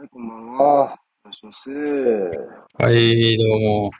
[0.00, 0.62] はい、こんばんは。
[0.64, 0.96] お願
[1.30, 1.68] いします。
[1.68, 3.90] はい、どうも。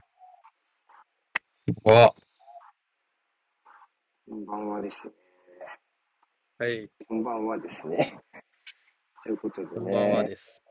[1.84, 2.14] わ、
[4.26, 5.12] こんばんはですね。
[6.58, 8.18] はい、こんばんはですね。
[9.22, 10.64] ということでこんばんはね、です。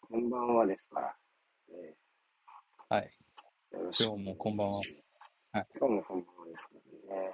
[0.00, 1.14] こんばんはですから、
[1.68, 1.94] え
[2.88, 4.76] はい、ーよろしく今日もこんばんは。
[4.78, 4.86] はい、
[5.78, 6.74] 今日もこんばんはですか
[7.10, 7.32] らね。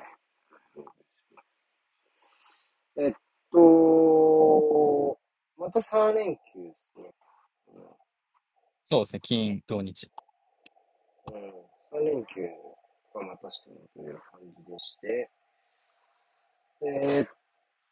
[2.96, 3.14] えっ
[3.52, 5.20] と、
[5.56, 7.14] また3連休ですね。
[8.90, 10.10] そうですね、金、土日。
[11.32, 12.42] うん、3連休
[13.14, 15.30] がまたしてもという感じでして、
[16.82, 17.28] えーっ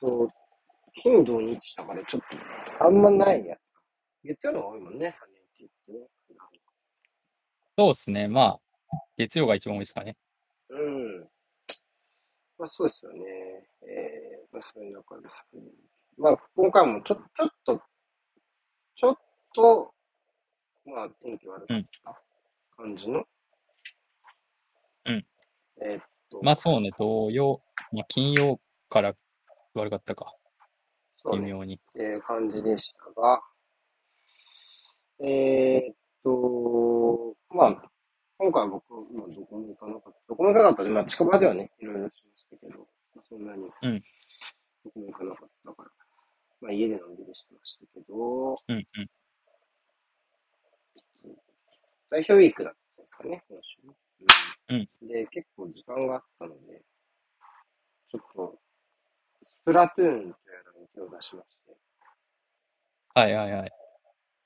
[0.00, 0.28] と、
[1.00, 2.20] 金土日だからちょっ
[2.78, 3.80] とあんまないやつか。
[4.24, 5.98] 月曜の多いもんね、3連休ってね。
[7.76, 8.60] そうですね、まあ、
[9.16, 10.16] 月曜が一番多いですかね。
[10.70, 11.20] うん。
[12.58, 13.20] まあそうですよね。
[13.82, 15.62] えー、まあそういう中ですけど。
[16.16, 17.82] まあ今回もちょ、ちょっと、
[18.96, 19.16] ちょっ
[19.54, 19.94] と、
[20.88, 22.22] まあ天気悪かった
[22.76, 23.24] 感じの。
[25.06, 25.26] うん。
[25.82, 29.14] えーっと、まあそうね、土曜、まあ、金曜から
[29.74, 30.34] 悪かったか、
[31.22, 31.80] そうね微妙に。
[31.94, 33.42] えー感じでしたが、
[35.20, 35.94] えーっ
[36.24, 37.90] と、まあ、
[38.38, 40.18] 今回僕、まあ、どこも行かなかった。
[40.28, 42.78] どこも行かなかったで、まあ、近場ではね、いろいろしましたけど、
[43.14, 44.02] まあ、そんなに、うん
[44.84, 45.90] どこも行かなかったから、
[46.60, 48.86] まあ、家でのんびりしてましたけど、うんうん。
[52.10, 53.94] 代表ウィークだったんですかね、今週ね。
[54.70, 55.08] うんうん。
[55.08, 56.82] で、結構時間があったので、
[58.10, 58.58] ちょっと、
[59.42, 60.30] スプラトゥーンという
[60.74, 61.76] のに手を出しまして、
[63.14, 63.72] はいはいはい。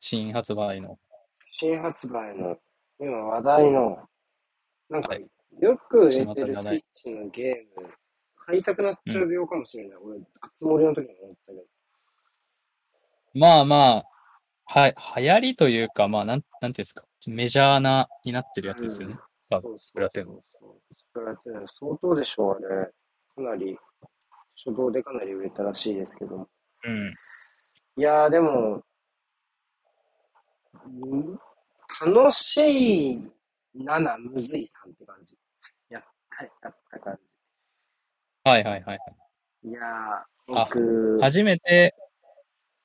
[0.00, 0.98] 新発売の。
[1.44, 2.56] 新発売の、
[2.98, 4.08] 今話題の、
[4.88, 5.26] なんかはい、
[5.60, 7.90] よく出巷てるスイッチのゲーム、
[8.46, 9.98] 買いたくなっちゃう病かもしれない。
[9.98, 11.64] 俺、あつ森の時も思ったけど。
[13.34, 14.04] まあまあ、
[14.64, 14.88] は、
[15.18, 19.16] 流行りというか、まあ、なん、なんていうんですか、メジャーな、になってるやつですよね。
[19.50, 20.42] あそうスプラトゥーン
[20.96, 22.90] スプラトゥーン、相当でしょう、あれ。
[23.34, 23.78] かなり、
[24.64, 26.48] 初動でかなり売れたらしいですけども。
[26.84, 27.12] うん。
[27.96, 28.82] いやー、でも、
[30.88, 31.38] ん
[32.04, 33.30] 楽しい
[33.74, 35.36] 7、むずい3って感じ。
[35.90, 37.34] やった、やった感じ。
[38.44, 38.98] はいはいはい。
[39.64, 41.94] いやー、あ僕、初めて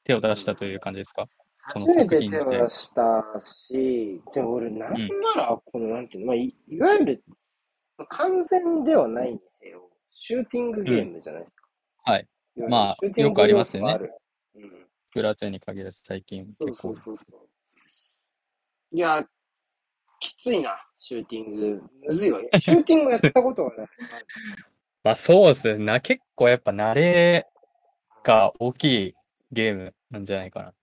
[0.03, 1.27] 手を出したという感じですか？
[1.67, 4.97] その初めて手を出したし、でも俺、なんな
[5.35, 7.23] ら、この、なんていうの、まあ、いいわゆる、
[7.97, 11.67] まあ完全ではないにせよ、シューティングゲームじゃないですか。
[12.03, 13.99] はいいわゆるまあシューティングよくありますよね。
[14.55, 14.87] うん。
[15.09, 17.49] スプラトゥーンに限らず最近結構そうそうそう。
[18.91, 19.25] いや、
[20.19, 21.83] きついな、シューティング。
[22.07, 22.39] むずいわ。
[22.59, 23.87] シューティングやったことはない。
[25.03, 25.83] まあそうですね。
[25.83, 27.47] な、結構やっぱ慣れ
[28.23, 29.15] が大きい
[29.51, 30.73] ゲームなんじゃないかな。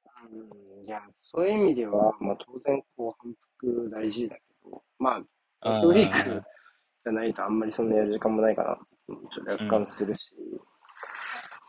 [0.84, 5.22] うん、いや、そういう意味では、まあ当然、こう、反復大事だけど、ま
[5.60, 6.42] あ、あフリークー
[7.04, 8.84] じゃないとあんまりそんなやる時間もないかなって
[9.30, 10.34] ちょっと若干するし、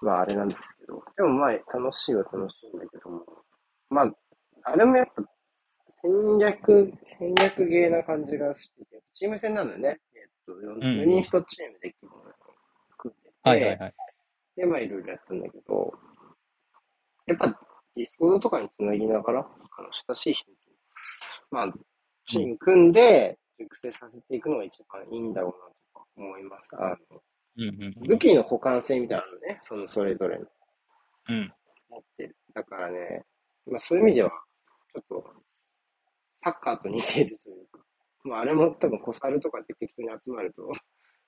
[0.01, 3.23] まああれなんですけど、でもまあ楽しいは楽しいんだけども、
[3.89, 4.11] まあ、
[4.63, 5.23] あれもやっぱ
[5.89, 9.99] 戦略、戦略ゲーな感じがしてて、チーム戦なんだよね。
[10.15, 11.95] えっと、4, ん人1チームで
[12.97, 13.93] 組んでて、はいはいはい。
[14.55, 15.93] で、まあいろいろやったんだけど、
[17.27, 17.59] やっぱ
[17.95, 20.51] Discord とかにつなぎながら、あの親しい人と、
[21.51, 21.73] まあ、
[22.25, 25.56] チーム組んで熟成させていくのが一番いいんだろうな
[25.94, 26.69] とか思います。
[26.73, 27.22] あの
[27.57, 30.45] うんうん武器の補完性みたいなのね、そのそれぞれの
[31.29, 31.53] うん。
[31.89, 32.35] 持ってる。
[32.53, 33.23] だからね、
[33.66, 34.31] まあそういう意味では、
[34.91, 35.23] ちょっと、
[36.34, 37.79] サッカーと似ているというか、
[38.23, 40.69] まああれも多分コサルとかで適当に集まると、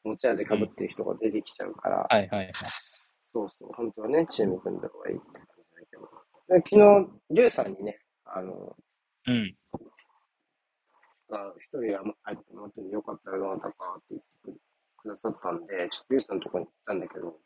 [0.03, 2.51] 持ち味かぶってる人が出てきちゃうから、はいはいはい。
[3.23, 5.56] そうそう、本当はね、チーム組んだ方がいいって感
[6.49, 6.77] 昨日、
[7.29, 8.75] リュウさんにね、あの、
[9.27, 9.55] うん。
[11.29, 17.39] が一人は入ってもらってもよかったらどうだったかって言ってくくださったんで、ちょっとリュウさんのところに行ったんだけど、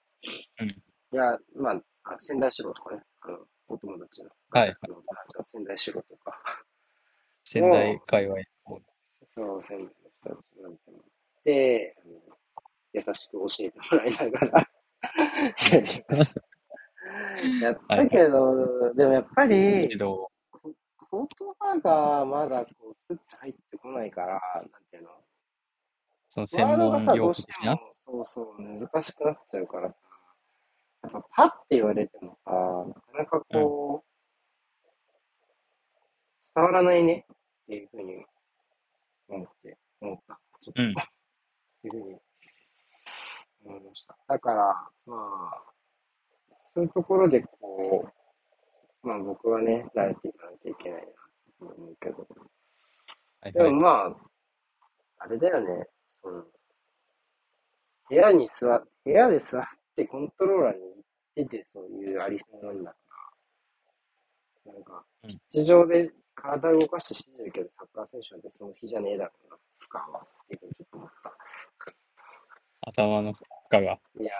[0.59, 0.69] うん
[1.13, 6.39] いや、まあ、あ仙台四郎とかね、あの、お友達の、はい友達の仙台四郎とか、
[7.43, 8.37] 仙台界隈。
[9.27, 11.07] そう、仙台の人たちになってもらっ
[11.43, 12.13] て、あの
[12.93, 14.69] 優しく教えてもらいながら
[15.73, 16.50] やりました。
[17.61, 25.09] やったけど、でもやっぱり、言葉がまだこうスッと入ってこないから、なんていうの？
[26.29, 29.99] その専ワードがさ、門用どうしても、そうそう、難しくなっちゃうからさ、
[31.03, 34.07] やっぱパッて言われてもさ、なかなかこう、
[36.55, 37.35] 伝わらないねっ
[37.67, 38.25] ていうふうに
[39.27, 40.39] 思って、思った。
[40.61, 40.93] ちょっと、うんっ
[41.81, 42.19] ていうふうに
[43.65, 44.15] 思いました。
[44.27, 45.63] だから、まあ、
[46.73, 48.07] そういうところでこ
[49.03, 51.13] う、まあ僕はね、慣れていかなきゃいけないなって
[51.59, 52.17] 思うけど。
[52.19, 53.53] はいはい。
[53.53, 54.15] でもまあ、
[55.19, 55.87] あれだよね。
[56.21, 56.43] その
[58.09, 59.63] 部屋に座っ、部屋で座っ
[59.95, 60.81] てコントローラーに
[61.35, 62.97] 行ってて、そういうありさまなんだか
[64.65, 64.73] ら。
[64.73, 70.21] なんかうん、地上で体を動かして指示るけど、サッカー選手なんてその日じゃねえだろうな、負荷は。
[70.21, 71.33] っていうふうにちょっと思った。
[72.81, 73.99] 頭の負荷が。
[74.19, 74.31] いや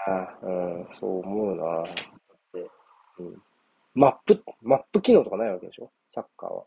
[0.41, 0.51] ー、う
[0.81, 1.83] ん、そう思うな。
[3.29, 3.43] うん。
[3.93, 5.91] マップ、マップ機能とかないわけでしょ？
[6.09, 6.63] サッカーは。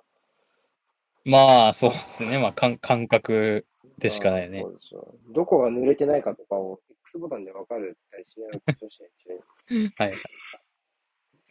[1.25, 2.39] まあ、そうですね。
[2.39, 3.67] まあ、感感覚
[3.99, 4.61] でしかないね。
[4.61, 5.15] そうでしょ。
[5.31, 9.37] どこが濡れてないかとかを X ボタンで分かるたりしないわけでしょ試合
[9.71, 9.93] 中に。
[9.97, 10.13] はい。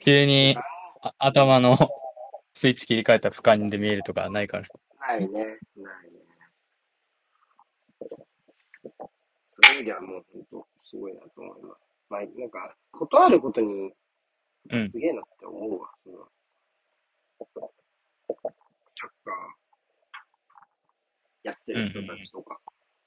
[0.06, 0.58] 急に
[1.02, 1.78] あ頭の
[2.54, 4.68] スイッチ切り替えたら俯瞰で見えるとかないから。
[5.00, 5.28] ないね。
[5.34, 5.60] ないね。
[9.50, 11.90] そういう意味ではもう本当すごいなと思います。
[12.10, 13.92] まあ、なんか、ことあることに
[14.72, 15.90] うんすげえなって思うわ。
[16.04, 16.28] その
[17.40, 19.34] サッカー
[21.44, 22.60] やってる人たちとか。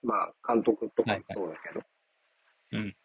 [0.02, 1.80] まあ、監督とかもそうだけど。
[1.80, 1.86] は
[2.72, 2.96] いはいうん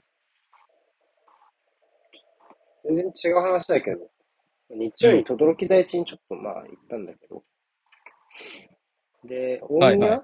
[2.83, 4.09] 全然違う話だけど、
[4.69, 7.44] 日曜に轟大地にちょっとまあ行ったんだけど、
[9.24, 10.24] で、大宮、はいは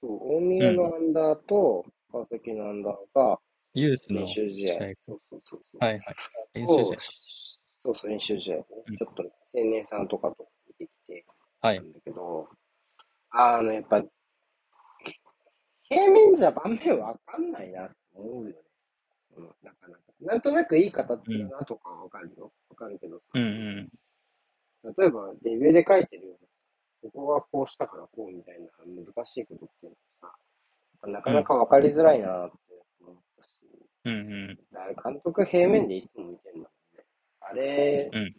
[0.00, 3.40] そう、大宮のアンダーと川崎のアンダーが
[3.74, 4.66] ユースの練習試合。
[4.66, 5.84] 試そうそうそうそう。
[5.84, 6.02] はいはい。
[6.54, 6.96] 練習試合。
[7.82, 8.64] そうそう、練習試合ね。
[8.86, 11.24] うんちょっと青年さんとかと見てきて、
[11.60, 11.92] はないん。
[11.92, 12.48] だけど、
[13.30, 14.02] あの、やっぱ、
[15.88, 18.56] 平面じゃ盤面わかんないなって思うよね。
[19.34, 20.00] そのなかなか。
[20.20, 22.52] なんとなくいい形だなとかはわかるよ。
[22.68, 23.26] わかるけどさ。
[23.34, 23.88] うんうん。
[24.96, 30.34] 例えば、レビューで書いてるような、ここがこうしたからこうみたいな難しいことっていうのは
[31.02, 32.69] さ、なかなかわかりづらいなって思
[33.40, 33.58] ったし、
[34.04, 34.58] うんうん。
[35.02, 37.04] 監督平面でいつも見てるんだもんね。
[37.40, 38.34] あれ、うん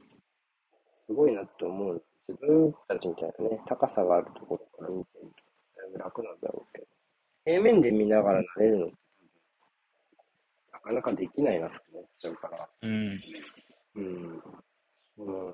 [0.96, 2.04] すごいなって思う。
[2.30, 6.88] 自分たちみたいなね、高さがあるところから見てると、だいぶ楽なんだろうけど、
[7.44, 8.96] 平面で見ながら慣れるのって
[10.72, 13.20] なかなかできないなって思っちゃうから、うん。
[13.96, 14.42] うん。
[15.18, 15.54] その、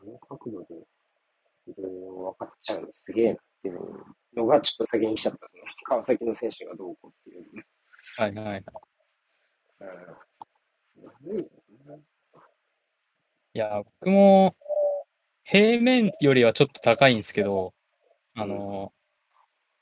[0.00, 0.74] あの角度で、
[1.68, 4.04] いろいろ分かっちゃうのすげえなっていう
[4.36, 5.46] のがちょっと先に来ちゃった。
[5.46, 7.64] その川崎の選手がどうこうっていう。
[8.16, 8.64] はいはい。
[9.80, 9.88] うん。
[11.02, 11.48] むずい
[13.54, 14.56] いや、僕も
[15.44, 17.74] 平面よりはちょっと高いんですけど、
[18.34, 18.92] あの、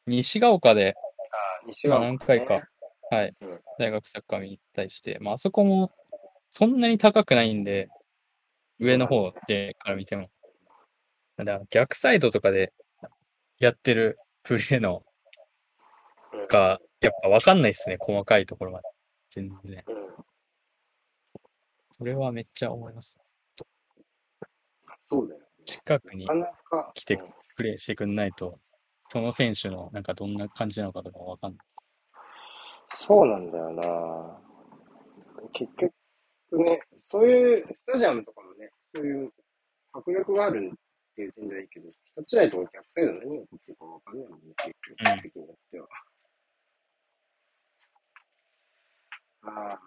[0.06, 0.94] 西が丘で、
[1.62, 2.62] あ西まあ側、何回か、
[3.10, 5.92] はいうん、大学サッカー見に行ったりして、まああそこも
[6.50, 7.88] そんなに高くないんで、
[8.80, 10.30] 上の方でから見ても。
[11.36, 12.72] だから逆サイドとかで
[13.60, 15.04] やってるプレーの
[16.32, 18.88] うんが、やっぱ分かんないですね、細かいところまで。
[19.30, 19.84] 全然。
[19.86, 19.96] うん。
[21.92, 23.18] それはめっちゃ思います。
[25.04, 25.40] そうだよ。
[25.64, 26.26] 近くに。
[26.94, 28.58] 来てうんプレイしてくんないと、
[29.08, 31.66] その選手のなんかどんな感じなのかとか分かんない。
[33.06, 34.40] そうなんだよな
[35.52, 35.92] 結局
[36.64, 36.80] ね、
[37.10, 39.30] そういうスタジアムとかもね、そういう
[39.92, 41.90] 迫力があるっていう点ではいいけど、
[42.20, 45.88] 一つ台とか逆サイド何が起こってるかわかんないもんね、結うん局、的によっては。
[49.42, 49.80] ああ。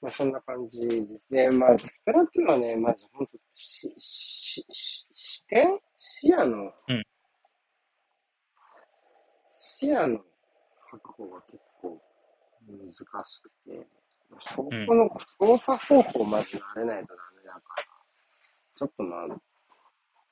[0.00, 0.96] まあそんな感じで
[1.28, 1.50] すね。
[1.50, 7.02] まあ、スプラトゥーンはね、まず本当し、し、し、視点視野の、うん
[9.54, 10.18] 視野の
[10.90, 12.00] 確保が結構
[12.66, 13.86] 難しくて、
[14.54, 17.84] そこの操作方法をまず慣れないとダメだから、
[18.74, 19.26] ちょっとまあ、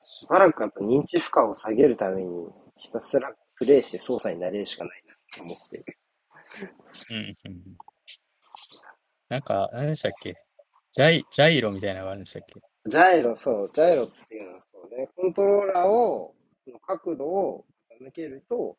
[0.01, 5.77] しばらくやっぱ認知負荷を下げるために、ひたすらプレイして操作になれるしかないなって思って。
[5.77, 5.97] いる。
[7.11, 7.61] うんうん。
[9.29, 10.35] なんか、何でしたっけ？
[10.91, 12.59] ジャイ、ジャイロみたいなのがあるんでしたっけ？
[12.87, 16.35] ジャイロ、そう、ジャイロっていうのはそうね、コントローラーを、
[16.67, 17.65] の角度を
[18.01, 18.77] 傾けると、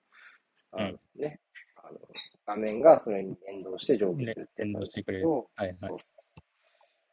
[0.72, 1.40] あのね、
[1.76, 1.98] あの、
[2.46, 5.92] 画面がそれに連動して上下するってやつなんですけど、連動はいはい。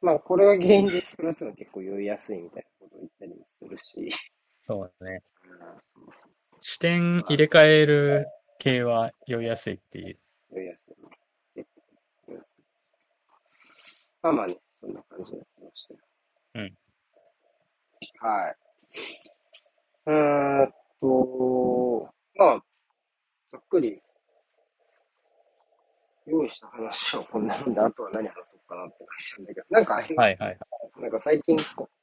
[0.02, 4.10] まあ、これが原因でスプラトゥーンは結構酔いやすいみたいなことを言ったりもするし、
[4.60, 5.24] そうだね。
[5.44, 6.32] うんそうそう
[6.62, 8.28] 視点入れ替える
[8.60, 10.20] 系は酔いやすいっていう。
[10.52, 11.10] 酔いやすいね。
[11.56, 11.82] 結構
[12.28, 12.64] 酔いやすい。
[14.22, 16.00] まあまあね、そんな感じになってましたよ。
[16.56, 16.78] うん。
[18.20, 18.56] はい。
[20.06, 22.64] うーんと、まあ、
[23.52, 24.02] ざっくり、
[26.30, 30.26] 用意した話はこんなもんで、あとは何話そうかなって感じなんだけど、なんかあります？
[30.26, 31.02] はいはいはい。
[31.02, 31.58] なんか最近、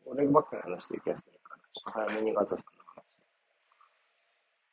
[0.04, 2.62] 俺ばっかり話してる気がするから、ちょっと早めにガタさんの
[2.94, 3.16] 話。
[3.16, 3.20] ち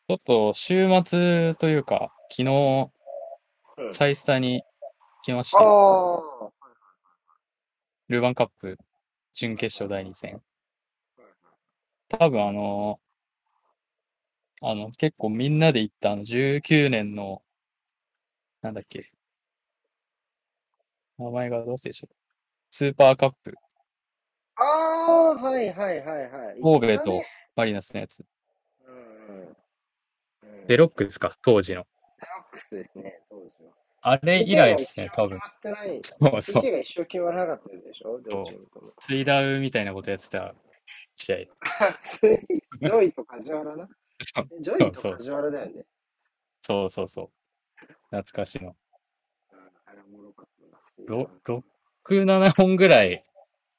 [0.10, 2.91] ょっと週末というか、昨日、
[3.77, 4.63] うんサイスタに
[5.24, 6.51] 来まして、ああ、
[8.07, 8.77] ルーバンカップ
[9.33, 10.43] 準決勝第2戦。
[12.07, 13.00] 多分あの、
[14.62, 17.41] あの、結構みんなで行ったあの19年の、
[18.62, 19.12] なんだっけ。
[21.17, 22.08] 名前がどうせでしょ。
[22.70, 23.53] スーパーカップ、
[24.55, 26.62] ああ、はいはいはいはい。
[26.62, 27.24] 神戸と
[27.55, 28.24] マリナスのやつ。
[28.86, 29.48] うんうん。
[29.48, 29.58] うん
[30.67, 31.86] デロックスか、当時の。
[32.20, 33.74] ゼロックスですね、当時は。
[34.05, 35.39] あれ以来ですね、多分。
[36.01, 38.93] そうそう PK が一生決まらなかったでしょ、両チームとも。
[38.98, 40.55] ツイダウみたいなことやってた
[41.15, 41.38] 試合。
[42.82, 43.88] ジョイと梶原な？
[44.62, 45.86] ジョイと梶原だよね。
[46.62, 47.29] そうそうそう。
[48.10, 48.70] 懐かしいの。
[48.70, 50.82] うんあれおもろかったな。
[51.07, 51.63] ろ6、
[52.25, 53.25] 7本ぐらい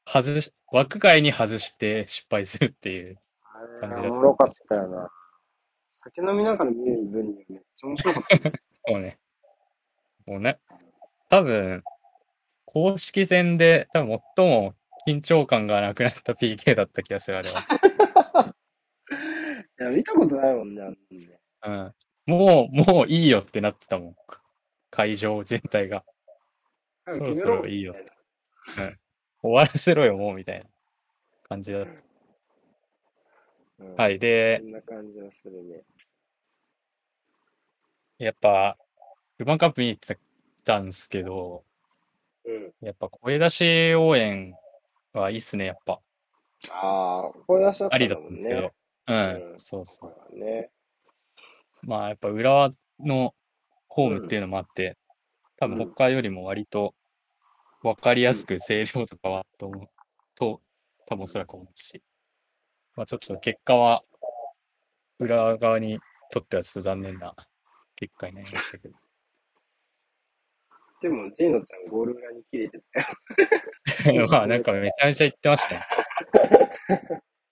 [0.07, 3.19] 外し、枠外に外して失敗するっていう。
[3.83, 5.09] あれおもろかったよな。
[5.93, 8.53] 酒飲みながら見る分にはめっちゃ面白かった。
[8.87, 9.19] そうね。
[10.27, 10.59] もうね、
[11.31, 11.83] 多分、
[12.65, 14.75] 公式戦で多分最も
[15.07, 17.61] 緊張感がなくなった PK だった気がする、あれは。
[19.81, 21.41] いや、見たことないもんね、あんね。
[21.67, 21.95] うん。
[22.27, 24.17] もう、もういいよってなってたもん。
[24.91, 26.05] 会場全体が。
[27.11, 28.97] そろそろいいよみたな
[29.45, 30.65] 終わらせろよ、もう、みたいな
[31.49, 31.91] 感じだった。
[31.91, 31.99] うん
[33.97, 34.19] はい。
[34.19, 35.83] でそ、んな感じはするね。
[38.19, 38.79] やっぱ、
[39.37, 40.19] ルヴァンカップに行って
[40.65, 41.65] たんですけど、
[42.47, 42.73] うん。
[42.81, 44.57] やっぱ声出し応援
[45.13, 46.01] はいいっすね、やっぱ。
[46.71, 48.73] ああ、声出しだったありだんだったんですけどね。。
[49.07, 49.17] うん、
[49.53, 50.39] うんそうそう。
[50.39, 50.71] ね。
[51.83, 52.71] まあ、やっぱ浦和
[53.01, 53.35] の
[53.89, 54.97] ホームっていうのもあって、
[55.57, 56.95] 多分うん他よりも割と
[57.83, 59.89] 分かりやすく声量とかはと思う、
[60.35, 60.61] と、
[61.07, 62.03] 多分おそらく思うし。
[62.97, 64.03] まあちょっと結果は、
[65.19, 67.35] 浦和側にとってはちょっと残念な
[67.95, 68.95] 結果になりましたけど。
[71.03, 72.81] でも、ジェイノちゃんゴール裏に切れて
[74.03, 74.27] たよ。
[74.33, 75.87] まあなんかめちゃめちゃ言ってましたね。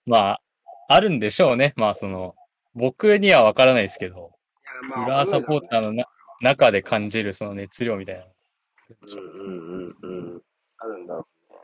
[0.05, 0.41] まあ、
[0.87, 1.73] あるんでしょうね。
[1.75, 2.35] まあその、
[2.73, 4.31] 僕には分からないですけど、
[4.95, 6.05] いや、浦和サポーターのな
[6.43, 8.25] 中で感じるその熱量みたいな。
[8.25, 10.41] うんうんうんうん。
[10.77, 11.59] あるんだろうね。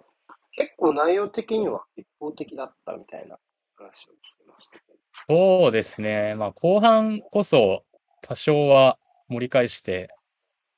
[0.53, 3.37] 結構内容的には一方的だったみたいな
[3.75, 4.97] 話を聞いてましたけど。
[5.27, 6.33] そうですね。
[6.35, 7.83] まあ後半こそ
[8.21, 10.15] 多少は盛り返して、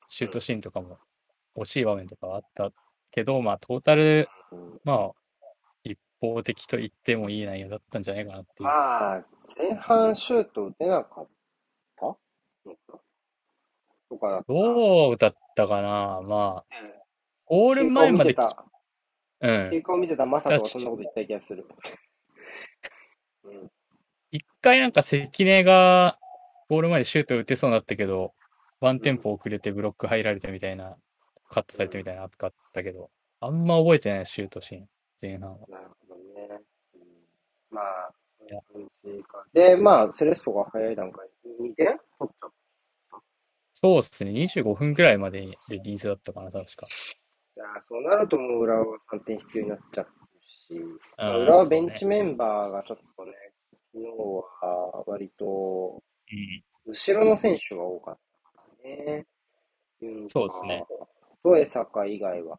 [0.08, 0.98] シュートシーンとかも
[1.56, 2.72] 惜しい場面とかはあった
[3.12, 5.10] けど、まあトータル、うんまあ
[5.84, 8.62] 一方的と言ってもいい内容だったんじゃないかなっていう。
[8.64, 9.24] まあ、
[9.56, 11.28] 前半シュート打てなかっ
[12.00, 12.16] たの
[12.88, 13.01] か
[14.12, 14.52] とかだった。
[14.52, 16.20] どうだったかな？
[16.22, 17.02] まあ、ええ
[17.46, 18.36] ゴール前まで
[19.40, 19.82] うん。
[19.88, 21.66] を見てたマサトはそんなこと言った気がする。
[23.44, 23.70] うん。
[24.30, 26.18] 一回なんか関根が
[26.68, 28.32] ゴール前でシュート打てそうになったけど、
[28.80, 30.96] ワンテンポ遅れてブロック入られてみたいな、
[31.50, 32.30] カットされてみたいなあっ
[32.72, 34.88] たけど、あんま覚えてないシュートシーン、
[35.20, 35.58] 前半は。
[35.68, 36.60] なるほどね。
[36.94, 37.02] うん、
[37.70, 38.44] まあ、そ
[38.78, 39.44] ういう感じか。
[39.52, 41.86] で、まあ、セレッソが早い段階で2点？
[42.18, 42.50] 取っちゃっ
[43.82, 46.86] そうですね、25分くらいまでにリリースだったかな、確か。
[47.56, 50.06] いやーそうなるともう浦和は3点必要になっちゃう
[50.46, 50.74] し、
[51.18, 53.32] 浦和ベンチメンバーがちょっとね、
[53.92, 54.08] 昨日
[54.62, 58.18] は割とうん後ろの選手が多かっ
[58.54, 59.26] たからね。
[60.00, 60.84] ユンカそうですね。
[61.42, 62.58] と江坂以外は、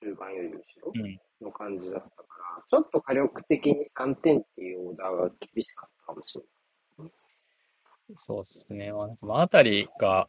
[0.00, 2.24] 中盤より後ろうんの感じだったか
[2.56, 6.50] ら、ちょっと火力的に3点っていうオーダーが厳しかったかもしれない。
[8.14, 8.92] そうですね。
[8.92, 10.28] まあ、なんかあたりが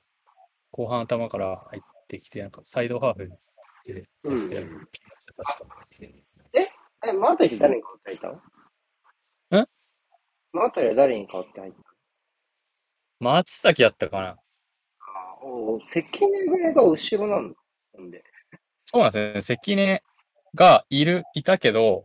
[0.71, 3.31] 後半頭から入ってきて、なんかサイドハーフ
[3.85, 5.75] でうん出してやる気がした、確か。
[6.53, 8.27] え、マータリって誰に変わって入った
[9.57, 9.61] の？
[9.61, 9.67] ん
[10.51, 11.77] マータリは誰に変わって入った？
[11.77, 11.83] の
[13.19, 14.37] 松崎やったかなあ
[14.99, 17.59] あ、おう関根ぐらいが後ろなんだ。
[17.93, 18.23] ほんで。
[18.85, 19.55] そうなんですね。
[19.57, 20.03] 関根
[20.55, 22.03] がいる、いたけど、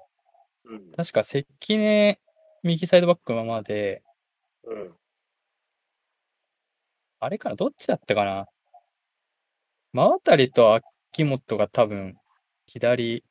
[0.65, 0.93] うん。
[0.93, 1.47] 確か関
[1.79, 2.21] 根
[2.63, 4.03] 右サイドバックのままで、
[4.65, 4.95] うん。
[7.25, 7.55] あれかな？
[7.55, 8.47] どっちだったかな？
[9.93, 12.17] 真渡りと秋元が多分
[12.67, 13.23] 左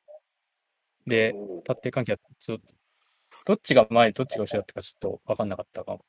[1.05, 2.33] で立ってる関係だった。
[2.39, 2.63] ちょっと
[3.43, 6.05] どっちが前、どっちが後ろだったかちょっと分かんなかったかも。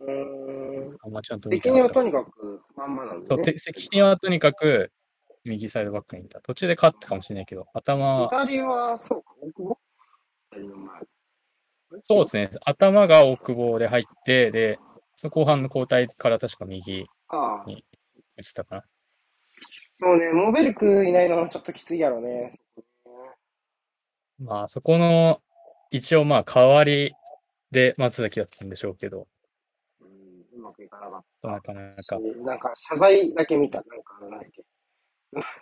[0.00, 0.12] うー
[0.92, 0.96] ん。
[1.02, 3.44] あんまちゃんと見てなかった関根はとにかくまんまなんだそう、ね。
[3.44, 4.92] て関根はとにかく
[5.44, 6.40] 右サイドバックにいた。
[6.42, 9.78] 途中で勝ったかもしれないけど、頭は、左は、そうか、大久保。
[12.02, 14.78] そうですね、頭が大久保で入って、で、
[15.20, 17.84] その後半の交代から確か右ああ、に
[18.36, 18.84] 移ったかな。
[19.98, 22.50] そうね、モーベルクいないのはちょっときついやろね。
[22.52, 25.40] そこねまあ、そこの、
[25.90, 27.16] 一応まあ、代わり
[27.72, 29.26] で松崎だったんでしょうけど、
[30.00, 30.06] うん、
[30.56, 31.48] うまくいかなかった。
[31.48, 33.78] なかなか、しなんか謝罪だけ見た。
[33.78, 34.62] なんか、なんだっけ。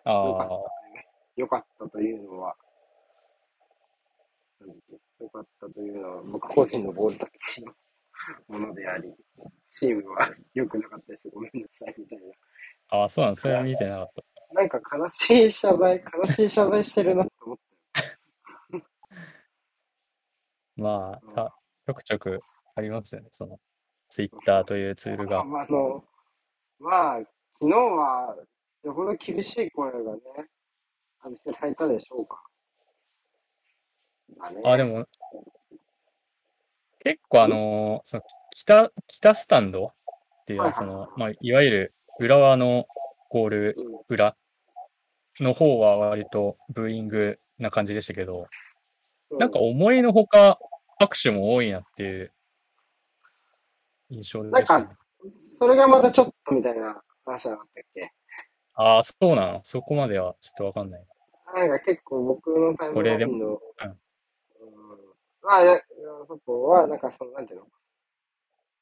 [0.04, 0.58] あよかったあ、
[1.36, 2.54] よかったというのは、
[4.60, 7.72] なんだっけ、良かったというのは、僕個人のボールタッチの
[8.49, 9.14] ものであり、
[9.68, 11.28] チームは良くなかったです。
[11.30, 12.25] ごめんなさい、みたいな。
[12.88, 14.54] ああ、そうなんそれは見てなかった。
[14.54, 17.58] なんか悲しい謝罪、悲しい謝罪してるなって思っ
[20.76, 21.54] まあ、た
[21.87, 22.40] ちょくちょく
[22.75, 23.58] ありますよね、その、
[24.08, 25.37] ツイッターというツールた。
[25.37, 25.40] が。
[25.40, 26.04] あの、
[26.78, 27.18] まあ、
[27.58, 28.37] 昨日は、
[28.85, 30.20] よほど厳しい声がね、
[31.25, 32.42] 浴びせられたでしょうか。
[34.38, 34.61] だね。
[34.64, 35.06] あ、でも、
[37.06, 42.86] 結構あのーその北、北スタンドっていう、はいはいその、まあ、いわゆる浦和の
[43.30, 43.84] ゴールうん。
[44.08, 44.36] 裏
[45.38, 48.48] の方は割とブーイングな感じでしたけど、
[49.30, 49.38] うん。
[49.38, 50.58] なんか思いのほか
[50.98, 52.32] 拍手も多いなっていう
[54.10, 54.88] 印象でしたね。
[55.58, 58.12] それがまたちょっとみたいな話じゃなかったっけ？
[58.75, 59.60] ああ、そうなの？
[59.62, 61.06] そこまではちょっとわかんない。
[61.54, 63.56] なんか結構僕のタイムラインの、うんう
[63.92, 63.96] ん
[65.46, 65.80] まあ、や
[66.26, 67.66] そこは、なんかその、なんていうの？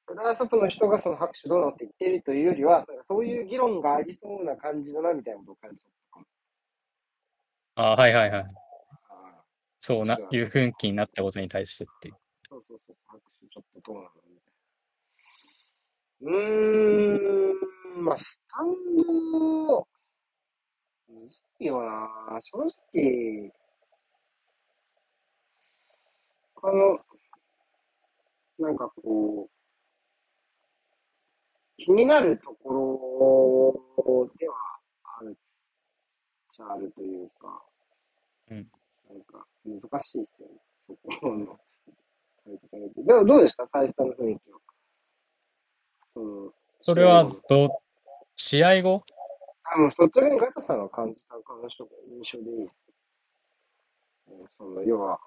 [0.06, 5.90] クラーサップの人がその拍手どうなって言ってるというよりは、なんかそういう議論がありそうな感じだなみたいなことを感じた。
[7.76, 8.44] ああ、はいはいはい。
[9.80, 12.14] そうないう雰囲気になったことに対してっていう。
[12.48, 14.10] そうそうそう、拍手ちょっとどうなの。
[16.22, 19.86] うーん、まあ、スタンド、
[21.08, 22.38] むずいよな。
[22.40, 22.58] 正
[22.94, 23.52] 直、
[26.64, 26.72] こ
[28.58, 29.50] の、なんかこう、
[31.76, 33.84] 気になるとこ
[34.30, 34.54] ろでは
[35.20, 35.38] あるっ
[36.48, 37.62] ちゃあるというか、
[38.50, 38.66] うん。
[39.10, 40.54] なんか難しいですよね、
[40.86, 41.60] そこの。
[42.96, 43.12] で。
[43.12, 43.66] もどうでした？
[43.66, 44.58] サイスタの雰囲気は。
[46.14, 47.68] そのそれはどう、
[48.36, 49.02] 試合後？
[49.64, 52.76] あ、もう率直にガチャさんが感じた感想印象でいいです
[54.56, 55.20] その要は、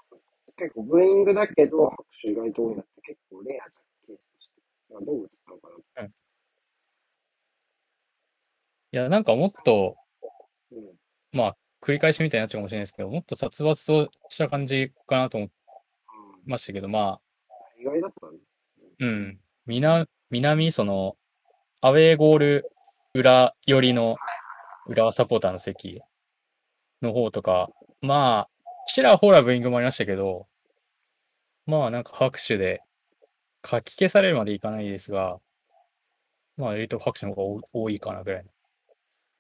[0.58, 4.62] 結構ブーイングだけど拍手意外と多いなって結構レアじゃん、ケースとして。
[4.90, 5.70] だからどう映ったのか
[6.02, 6.08] な。
[8.90, 9.98] いや、なんかもっと、
[10.72, 10.80] うん。
[11.32, 15.50] まあ、繰り返しみたいになっちゃうかもしれないですけど、もっと殺伐とした感じかなと思い
[16.46, 17.22] うん、ましたけど、まあ、
[17.80, 18.38] 意外だったね。
[19.00, 19.40] うん。
[19.68, 21.18] みな、南、その、
[21.82, 22.72] アウェーゴール
[23.14, 24.16] 裏寄りの
[24.88, 26.02] 浦和サポーターの席
[27.02, 27.70] の方とか、
[28.02, 28.50] まあ、
[28.88, 30.48] ちらほらブーイングもありましたけど、
[31.68, 32.82] まあなんか拍手で、
[33.62, 35.38] かき消されるまでいかないですが、
[36.56, 38.50] まあ割と拍手の方が多多いかなぐらいの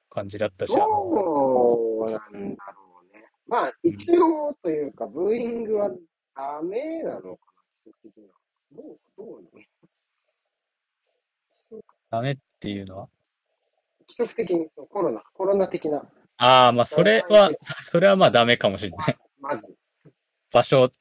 [0.09, 3.23] 感じだったし、あのどうなんだろうね。
[3.47, 5.89] まあ、一応というか、ブーイングは
[6.35, 7.37] ダメなのかな、
[7.81, 8.33] 基本的には。
[8.73, 9.27] どう、どう
[11.71, 13.07] なのダメっていうのは？
[14.01, 16.05] 規則的にそのコロナ、コロナ的な、
[16.37, 19.07] ああ、まあそれは、それはまあダメかもしれない。
[19.07, 19.75] まず、まず。
[20.57, 20.91] っ場所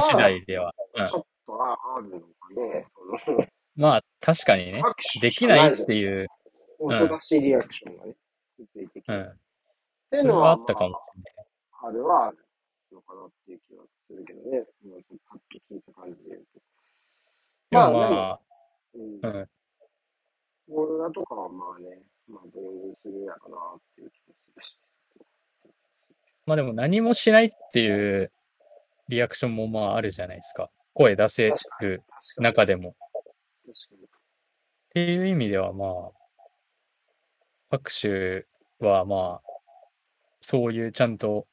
[0.00, 0.74] 次第では。
[0.96, 2.86] うんちょっとああるのかね。
[2.88, 4.82] その、まあ確かにね、
[5.20, 6.28] できないっていう、
[6.78, 8.14] 音出しリアクションがね、
[8.72, 9.12] ついてきて。
[9.12, 9.38] っうん、
[10.10, 11.46] ていうのははあったかもしれない。
[11.82, 12.38] あるはある
[12.92, 14.64] のかなっていう気はするけどね。
[14.84, 14.96] 今
[15.28, 16.60] パッと聞いた感じで言うと。
[17.70, 18.40] まあまあ、
[18.94, 19.28] うんう。
[19.42, 19.48] ん、
[20.70, 24.78] ゴールラとかはまあね、まあブーイングするやろなっていう気もするし。
[26.46, 28.30] まあでも何もしないっていう
[29.08, 30.70] リアクションもまああるじゃないですか。
[30.94, 32.02] 声出せる。
[32.38, 32.90] 中でも。
[32.90, 32.94] っ
[34.94, 35.90] ていう意味ではまあ、
[37.70, 38.46] 拍手
[38.78, 39.50] はまあ、
[40.40, 41.46] そういうちゃんと、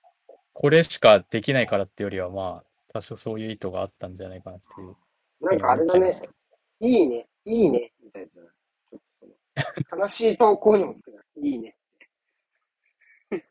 [0.53, 4.95] これしかできないからってよりはまあ、多少そういう意図があったんじゃないかなっていう。
[5.41, 6.13] なんかあれだね、
[6.81, 8.29] いいね、いいね、みたいな。
[8.29, 9.07] ちょっと
[9.89, 11.21] その、悲しい投稿にもつくな。
[11.41, 11.75] いいね。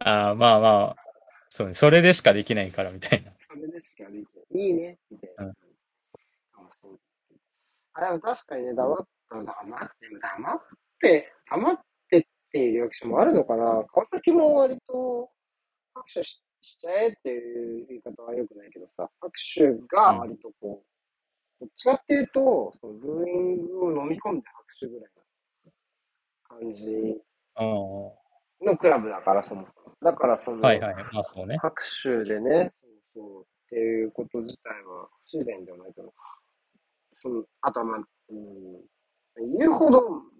[0.00, 1.05] ああ、まあまあ、
[1.56, 3.32] そうね、それでしかできないからみたいな。
[3.34, 4.66] それでしかできない。
[4.66, 5.60] いいね、みたいな感じ。
[6.52, 6.98] かもしれない
[7.94, 10.60] あ、でも確かにね、黙った、黙って、黙っ
[11.00, 13.84] て、黙ってっていうリアクションもあるのかな。
[13.90, 15.30] 川崎も割と
[15.94, 25.10] 拍手ししちゃえっていう言い方は良くないけどさ、拍手が割とこう、どっちかっていうと、そのブーイングを飲み込んで拍手ぐらい
[25.64, 25.72] な
[26.42, 28.25] 感じうん。
[28.66, 29.96] のクラブだから、そもそも。
[30.02, 30.94] だからその、はいはい。
[31.12, 31.56] まあそうね。
[31.58, 32.70] 拍手でね、
[33.14, 36.12] そうそうっていうこと自体は不自然ではないけど、
[37.14, 37.98] その、あとはまあ、
[38.28, 40.36] うん、言うほど、うん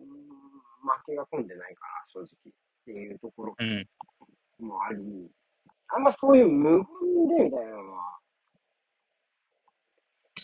[0.86, 2.26] 負けが込んでないから、正直。
[2.26, 2.52] っ
[2.84, 3.88] ていうところうん。
[4.60, 5.28] もあり、
[5.88, 8.18] あんまそういう無言でみたいなのは、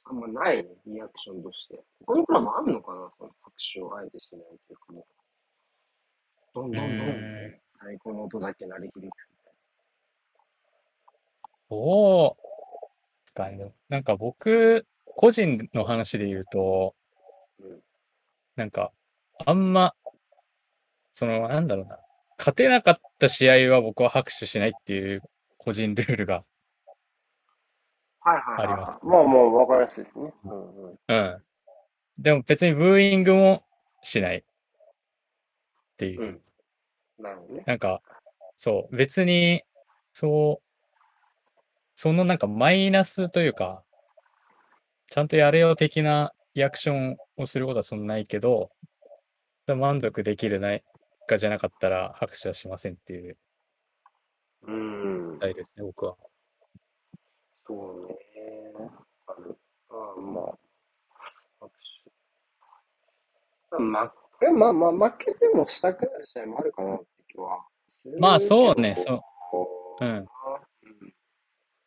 [0.04, 1.80] あんまないね、リアクションとして。
[2.04, 5.04] このクラブあんのかなその拍手をあえてしないというかもう、
[6.54, 9.12] どんどんどん、うん太鼓の音だけ鳴り響く
[11.68, 12.36] おお。
[13.88, 16.94] なんか僕、個人の話で言うと、
[17.58, 17.80] うん
[18.54, 18.92] なんか、
[19.46, 19.94] あんま、
[21.10, 21.98] その、なんだろうな。
[22.36, 25.22] 勝てなかった試合は僕は拍手しないっていう
[25.56, 26.44] 個人ルールが、
[28.20, 28.66] はいはいはい。
[28.66, 30.34] ありますまあまあ、わかりやすいですね。
[30.44, 30.98] うんうん。
[31.08, 31.42] うん。
[32.18, 33.64] でも別にブーイングも
[34.02, 34.42] しないっ
[35.96, 36.20] ていう。
[36.20, 36.40] うん
[37.22, 37.64] なるほどね。
[37.66, 38.02] なんか、
[38.56, 39.62] そう、別に、
[40.12, 40.98] そう、
[41.94, 43.84] そのなんかマイナスというか、
[45.08, 48.70] ちゃんとやれよ的なリアクションをすることはそんなないけど、
[49.66, 50.84] 満足できるない
[51.26, 53.36] かじゃなかったら拍手はしませんっていう
[54.66, 55.40] うんス。
[55.40, 56.16] タイルですね、僕は。
[57.66, 58.18] そうね。
[59.26, 59.56] ある。
[59.90, 60.58] ああ、まあ。
[61.60, 61.72] 拍
[63.70, 63.82] 手。
[63.82, 67.64] まあ、えまあまあ、負けてもしたくなる試合もあるかなって気は。
[68.18, 70.04] まあそうね、そう。
[70.04, 70.04] う。
[70.04, 70.16] うん。
[70.16, 70.26] うん。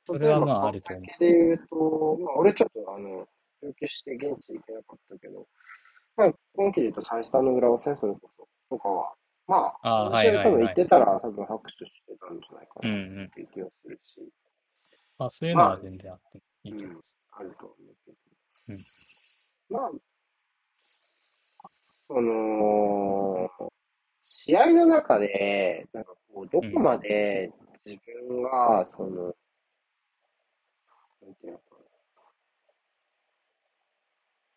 [0.03, 3.27] それはまああると思うで言うと、まあ、俺ちょっとあの、
[3.61, 5.47] 病気して現地行けなかったけど、
[6.15, 9.13] まあ、今季で言うとサイスターの裏を戦争こそ、とかは、
[9.47, 11.89] まあ、ああ私はいはいはい多分行ってたら多分拍手して
[12.19, 13.25] たんじゃないかうんなうん。
[13.25, 14.33] っていう気がするし、
[15.17, 17.17] まあそういうのは全然あっていいと思います。
[17.31, 18.17] あると思うけど。
[19.69, 19.91] まあ、
[22.07, 23.49] その、
[24.23, 26.03] 試合の中で、なん。
[26.03, 27.51] かこう、どこまで
[27.83, 29.35] 自分が、その、
[31.21, 31.35] なん。
[31.35, 31.63] ていうのか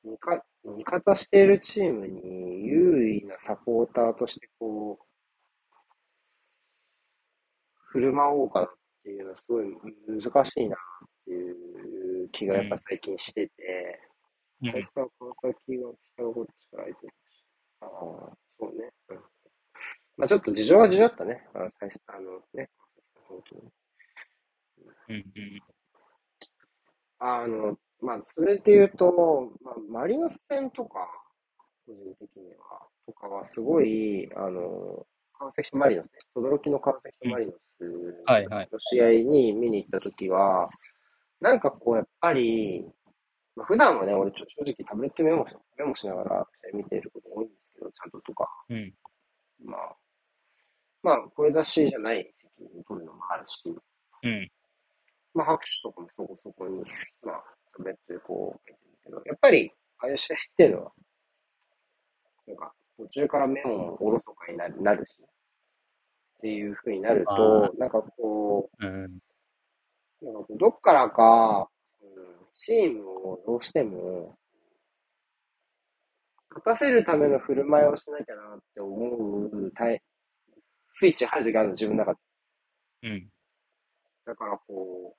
[0.04, 5.06] な、味方味方しているチームに優位なサポーターとして、こう、
[7.86, 8.70] 振る舞おうかなっ
[9.02, 9.66] ていうのはすごい
[10.06, 10.78] 難しいなっ
[11.24, 14.00] ていう気がやっぱ最近してて、
[14.62, 14.72] うん。
[14.72, 17.27] 最初は川崎が北がこっちから相手。
[17.80, 17.88] ああ、
[18.58, 18.90] そうね。
[19.10, 19.16] うん。
[20.16, 21.46] まあちょっと事情は事情だったね。
[21.54, 22.70] あの、最初、あのね。
[25.08, 25.24] うんうん。
[27.20, 31.08] あの、まあそれで言うと、まあマリノス戦とか、
[31.86, 35.06] 個人的には、とかはすごい、あの、
[35.38, 37.84] 川崎とマリノスね、轟の川崎とマリノス
[38.26, 38.68] はいはい。
[38.72, 40.68] の試合に見に行った時は、
[41.40, 42.84] なんかこう、やっぱり、
[43.54, 47.54] まあ、普段はね、俺ちょ正直タブレットメモしメモしながら試合見ていること多いんで
[47.92, 48.94] ちゃんととか、うん。
[49.64, 49.96] まあ、
[51.02, 54.50] まあ、声出しじゃない責任を取るのもあるし、うん。
[55.34, 56.78] まあ、拍手とかもそこそこに、
[57.22, 57.44] まあ、
[57.76, 60.92] タブレットでこう書いてるけど、やっぱり、ああいう試合っていうのは、
[62.46, 69.18] なんか、途中からメモもおろそかになるなるし、っていう風になるあと、なんかこう、うん。
[70.20, 71.68] なんかどっからか、
[72.02, 74.36] うんチームをどうしても、
[76.50, 80.02] 勝たせるための振る舞いをしなきゃなって思うタイ
[80.92, 82.20] スイッチ入る時あるの、自分の中で。
[83.04, 83.28] うん。
[84.26, 85.16] だからこ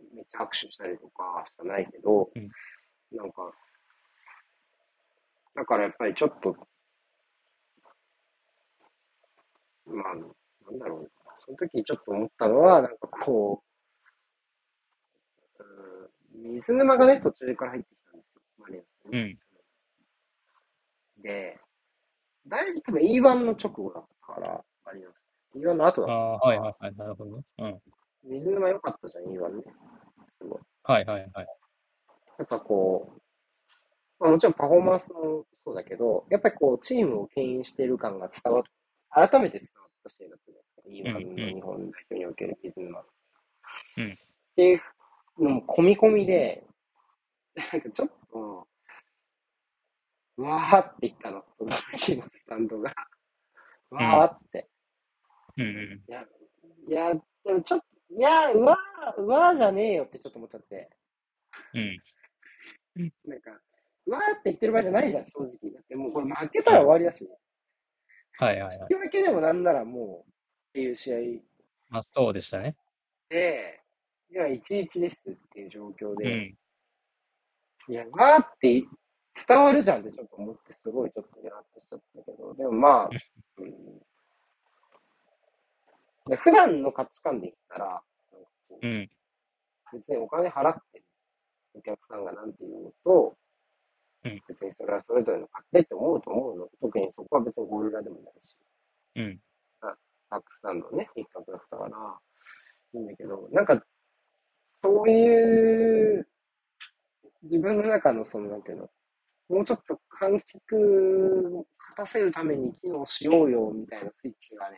[0.00, 2.48] う、めっちゃ握手したりとかしかないけど、うん
[3.12, 3.50] なんか、
[5.56, 6.56] だからやっぱりちょっと、
[9.84, 11.08] まあ、なんだろうな。
[11.38, 13.64] その時ちょっと思ったのは、なんかこ
[15.58, 15.64] う、
[16.36, 19.18] うん、水沼がね、途中から入ってきたんですよ、マリノスに。
[19.18, 19.38] うん。
[21.22, 21.58] で、
[22.46, 25.26] だいぶ多分 E1 の直後だったから、マリノス。
[25.54, 26.96] E1 の後だったああ、はいはいはい。
[26.96, 27.44] なるほどね。
[27.58, 27.80] うん。
[28.24, 29.62] 水沼良かったじゃん、E1 ね。
[30.30, 30.60] すごい。
[30.84, 31.46] はいはいはい。
[32.38, 33.20] やっぱこう、
[34.18, 38.62] まあ、もちろんパフォーマンスもそうだけど、やっぱりこう、チームを牽引している感が伝わっ、
[39.10, 41.38] 改めて伝わった試合だったじゃないですか。
[41.38, 43.00] E1 の日本代表における水沼。
[43.00, 43.02] う
[44.02, 44.16] ん
[44.50, 44.80] っていう
[45.38, 46.64] のも込み込みで、
[47.72, 48.69] なんかちょっと、う
[50.42, 52.94] わーっていったの、驚きのスタンドが。
[53.90, 54.68] うわーって。
[55.56, 56.02] うんうん。
[56.08, 56.24] いや、
[56.88, 60.90] いや、でもちょっと、いや、うわー、うわーじゃねえよってちょっと思っちゃって。
[61.74, 61.98] うん。
[63.26, 63.50] なんか、
[64.06, 65.72] うわーって言ってる場合じゃないじゃん、正直。
[65.72, 67.28] だってもうこれ負けたら終わりだし、
[68.38, 68.88] はいはいはい。
[68.88, 70.32] 引き分けでもなんならもうっ
[70.72, 71.16] ていう試合
[71.88, 72.76] まあそうでしたね。
[73.28, 73.80] で、
[74.30, 76.56] いや、1-1ですっていう状況うで、ん。
[77.88, 78.84] いや、わーって
[79.46, 83.10] 伝わるじゃんってちょっと思って、すごいちょっとイラッとしちゃったけど、でもまあ、
[83.58, 83.70] うん、
[86.28, 88.02] で普段の価値観で言ったら、
[88.82, 89.10] ううん。
[89.92, 91.04] 別にお金払ってる
[91.74, 93.36] お客さんがなんていうのと、
[94.24, 96.68] うん別にそれはそれぞれの勝手って思うと思うの。
[96.80, 98.54] 特にそこは別にゴール裏でもないし、
[99.16, 99.40] うん。
[100.30, 102.18] バックスタンドのね、一角だったから、
[102.94, 103.82] いいんだけど、なんか、
[104.82, 106.26] そういう、
[107.42, 108.90] 自分の中のその、なんていうの、
[109.50, 114.76] もうちょっと観客を勝たせるために機能しようよ、みたいなスイッチがね、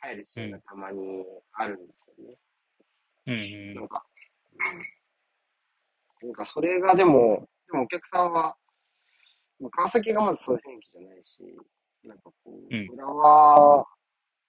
[0.00, 2.36] 入るシーンがたまにあるんですよね。
[3.26, 3.74] うんうん。
[3.76, 4.04] なんか、
[6.20, 8.56] なんかそれがでも、でもお客さんは、
[9.60, 11.38] まあ川崎がまずそういう雰囲気じゃないし、
[12.02, 12.88] なんかこう、うん。
[12.94, 13.86] 浦和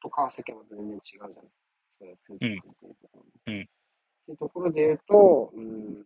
[0.01, 1.33] と川崎は全然違うじゃない。
[1.99, 3.25] その空気感っていうところ。
[3.45, 3.53] うん。
[3.53, 3.61] うん。
[3.61, 3.65] っ
[4.25, 6.05] ていうところで言うと、うん、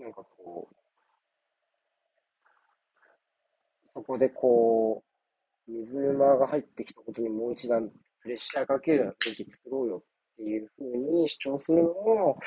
[0.00, 0.83] なんかこう、
[3.94, 5.02] そこでこ
[5.68, 7.88] う、水沼が入ってきたことにもう一段
[8.20, 10.02] プレッシャーかけるような雰囲気作ろうよ
[10.34, 12.38] っていうふうに主張するのも、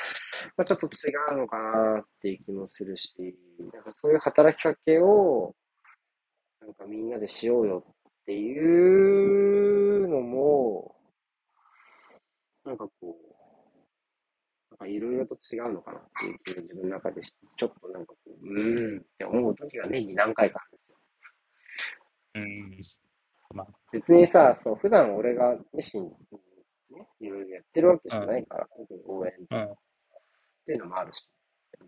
[0.58, 0.90] まあ、ちょっと違
[1.34, 3.16] うのかなっていう気もするし、
[3.74, 5.56] なんかそういう働きかけを、
[6.62, 7.94] なんかみんなでしようよっ
[8.26, 10.96] ていうのも、
[12.66, 13.38] なんかこう、
[14.72, 20.87] なんかいろいろと違うのかなっていう気が自分の中で、ちょっとなんかこう、うーんって思う時が年に何回かあるんで。
[22.42, 22.82] うん。
[23.54, 26.10] まあ、別にさ、そう、普段俺が熱心に
[26.98, 29.76] ね、いろいろやってるわけじゃないから、特に応援っうん。
[30.66, 31.28] ていうのもあるし、
[31.80, 31.88] うん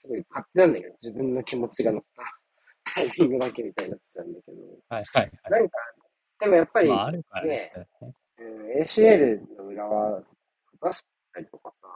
[0.00, 2.22] すごい勝手なんだけど、自分の気持ちが乗った
[2.94, 5.78] タイミングだけみたいになっちゃうんだけど、はいはいはなんか、
[6.40, 6.84] でもやっぱい。
[6.84, 7.72] り、まあ、あね。
[8.38, 10.22] うん、ACL の裏は
[10.82, 11.88] 出したりとかさ、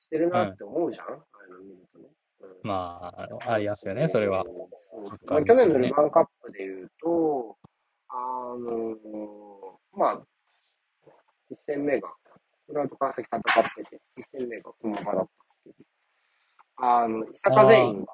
[0.00, 1.18] してるなって思うじゃん、ああい
[1.48, 2.08] うの見るとね。
[2.40, 4.44] うんまあ、ありますよね、それは。
[5.26, 7.56] まあ、去年のルヴァンカップで言うと、
[8.08, 8.96] あの
[9.94, 10.22] まあ、
[11.50, 12.08] 1戦目が、
[12.66, 13.42] フランと川崎戦っ
[13.74, 15.74] てて、1戦目が駒場だったんですけど、
[16.76, 18.12] あの、伊坂全員が、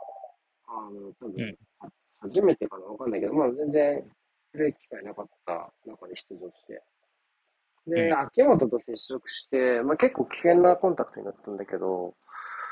[0.68, 1.56] あの、多分、
[2.20, 4.04] 初めてかなわかんないけど、まあ全然、
[4.52, 6.82] プレー機会なかった中で出場して、
[7.86, 8.18] で、うん。
[8.18, 12.14] 秋元と接触して、まあ結構危険なコンタクトになったんだけど、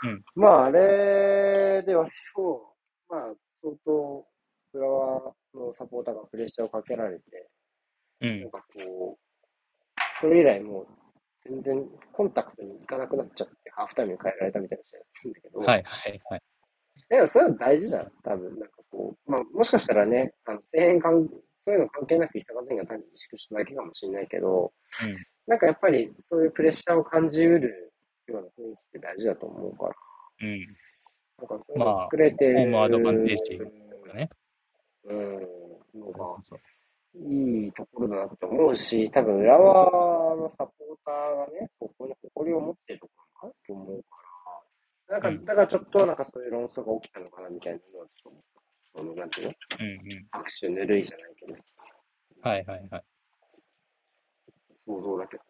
[0.05, 0.25] うん。
[0.35, 2.75] まああれで割と、
[3.09, 3.35] まあ
[3.67, 4.27] 相当、
[4.73, 7.25] 浦和のサポーターがプレッシャーをかけられて、
[8.21, 8.41] うん。
[8.43, 10.87] なんかこう、それ以来もう
[11.49, 16.43] 全然コンタクトに行かなくなっちゃって、ハーフタイムに変えられたみたいな試合だったんだけど、はいはいはい。
[17.09, 18.59] でもそういうの大事じゃん、多分。
[18.59, 21.29] なんかこう、まあもしかしたらね、あの、声援関
[21.61, 24.73] そういうの関係なく、伊坂全が単に萎縮しただけかもしれないけど、
[25.47, 27.93] なんかやっぱりそういうプレッシャーを感じうる
[28.29, 29.95] ような雰囲気って大事だと思うから、
[30.43, 30.61] うん。
[31.39, 31.49] うん。
[31.49, 33.65] なんかそういうの作れてる、ホームアドバンテージと
[34.09, 34.29] かね。
[35.05, 35.41] うん、
[36.01, 36.61] のがそう
[37.19, 44.17] いいところだなって思うし、多分浦和のサポーターがね、ここに誇りを持ってるところもあると思うか
[45.09, 48.61] ら、なんか、うんだからちょっとなんかそういう論争が起きたのかなみたいなのはちょっと思った。
[48.99, 49.55] その、なんていうの？
[49.79, 49.97] うんうん。
[50.41, 51.55] 握手ぬるいじゃないけど、
[52.43, 53.05] はいはいはい。
[54.87, 55.43] 想像だけど。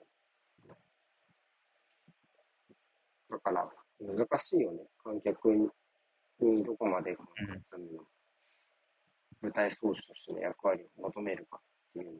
[3.31, 3.69] だから、
[4.01, 4.85] 難しいよね。
[5.03, 5.73] 観客
[6.41, 7.19] ににどこまでんの
[9.43, 12.13] 舞台装置としての役割を求めるかっていうの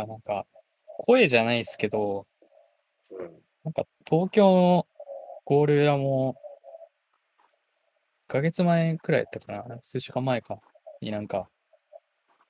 [0.00, 0.44] あなんか、
[0.84, 2.26] 声じゃないですけど、
[3.12, 3.32] が、うん。
[3.64, 4.86] なんか東京の
[5.44, 6.36] ゴール裏も、
[8.28, 10.60] 1ヶ月前くらいやったかな、数週間前か、
[11.00, 11.48] になんか、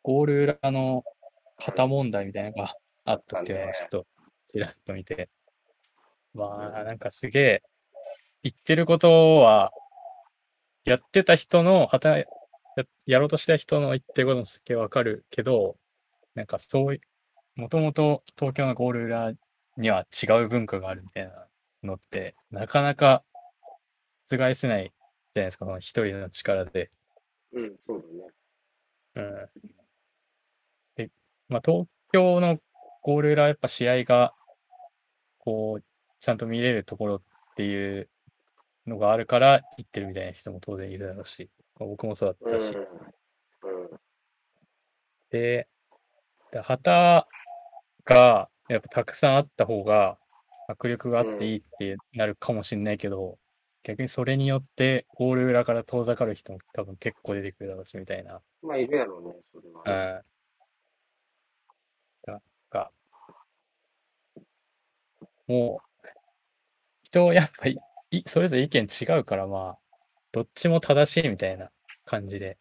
[0.03, 1.05] ゴール裏の
[1.59, 4.07] 旗問題みたいなのがあったっていうのをちょっと、
[4.51, 5.29] ちらっと見て、
[6.33, 7.63] まあ、なんかすげえ、
[8.45, 9.73] 言ってることは、
[10.85, 12.25] やってた人の、旗や、
[13.07, 15.79] やろうとした人の言ってることもすげえわかるけど、
[16.35, 17.01] なんかそういう、
[17.61, 19.33] もともと東京のゴール裏
[19.79, 21.47] には違う文化があるみたいな
[21.83, 23.25] のって、なかなか
[24.31, 24.93] 覆せない
[25.35, 26.91] じゃないですか、この一人の力で。
[27.55, 28.05] うん、そう
[29.15, 29.31] だね。
[29.57, 29.67] うん。
[30.97, 31.11] で、
[31.49, 32.59] まあ、東京の
[33.01, 34.35] ゴール裏はやっぱ試合が、
[35.39, 35.85] こう、
[36.21, 37.23] ちゃんと見れるところっ
[37.57, 38.11] ていう
[38.87, 42.77] のがあるから行ってるみたいな人も当然いるだろうし、まあ僕もそうだったし。
[45.31, 45.69] で、
[46.53, 47.27] で旗
[48.05, 50.19] がやっぱたくさんあった方が
[50.69, 53.39] 迫力があっていいってなるかもしれないけど、
[53.83, 58.41] 逆にそれによってゴール裏から遠ざかる人も多分結構出てくるだろうしみたいな。
[58.63, 60.21] まあ、いるやろうね、それうは。
[60.21, 60.25] ん。
[62.27, 62.91] なんか、
[65.47, 66.09] もう、
[67.03, 67.79] 人やっぱり
[68.19, 69.79] いそれぞれ意見違うからまあ、
[70.33, 71.71] どっちも正しいみたいな
[72.05, 72.59] 感じで、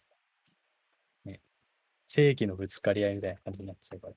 [1.25, 1.41] ね、
[2.07, 4.13] 正義のぶつかり合いみたいな感じになっちゃうから、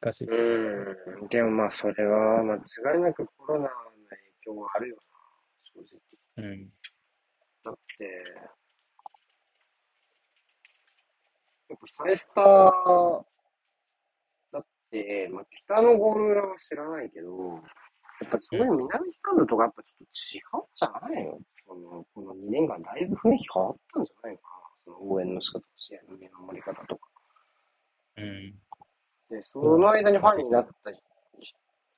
[0.00, 0.64] 難しいですよね。
[1.22, 1.28] うん。
[1.28, 2.58] でもまあ、それは間違
[2.98, 3.68] いなくコロナの
[4.10, 5.02] 影響はあるよな、
[5.64, 5.80] 正
[6.36, 6.44] 直。
[6.44, 6.68] うん。
[7.64, 8.04] だって、
[11.68, 13.24] やっぱサイスター
[14.52, 17.60] だって、まあ、北のゴール裏は知らないけど、
[18.20, 21.38] やっぱそういう南スタンドとかやっぱちょっと違うんじゃないの？
[21.66, 24.42] そのこの2年間だいぶ雰囲気変わったんじゃないか？
[24.42, 27.08] なその応援の仕方、試合の見守り方とか。
[28.18, 28.54] うん。
[29.28, 31.02] で、その間にファンになった人、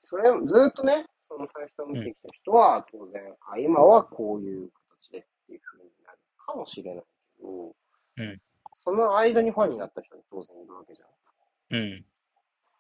[0.05, 4.71] それ、ずーっとね、そのサイスタを見てきた人は、当然、あ、今はこういう
[5.03, 7.05] 形でっていう風になるかもしれない
[7.37, 7.75] けど、
[8.17, 8.41] うん
[8.81, 11.79] その間にファンになった人は当然いるわけじゃん。
[11.79, 12.05] うん。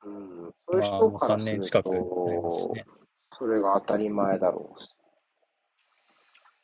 [0.05, 0.55] うん。
[0.67, 1.99] そういうまあ、もう3人からする年近くな
[2.33, 2.87] りますしと、ね。
[3.39, 4.89] それが当たり前だろうし。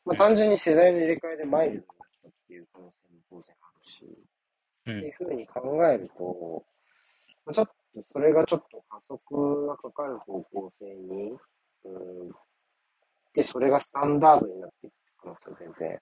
[0.04, 0.20] まうん。
[0.20, 4.18] あ単純に世代の入れ替えでマイルドになったっていう可能性も当然あるし、
[4.86, 4.98] うん。
[4.98, 6.64] っていうふうに考えると、
[7.46, 7.72] まあちょっと
[8.12, 11.36] それがちょっと加速がかかる方向性に、
[11.84, 11.88] う
[12.26, 12.30] ん、
[13.34, 16.00] で、それがスタンダードになっていく可能性は全然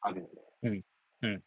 [0.00, 0.30] あるよね。
[0.62, 1.28] うん。
[1.28, 1.42] うん。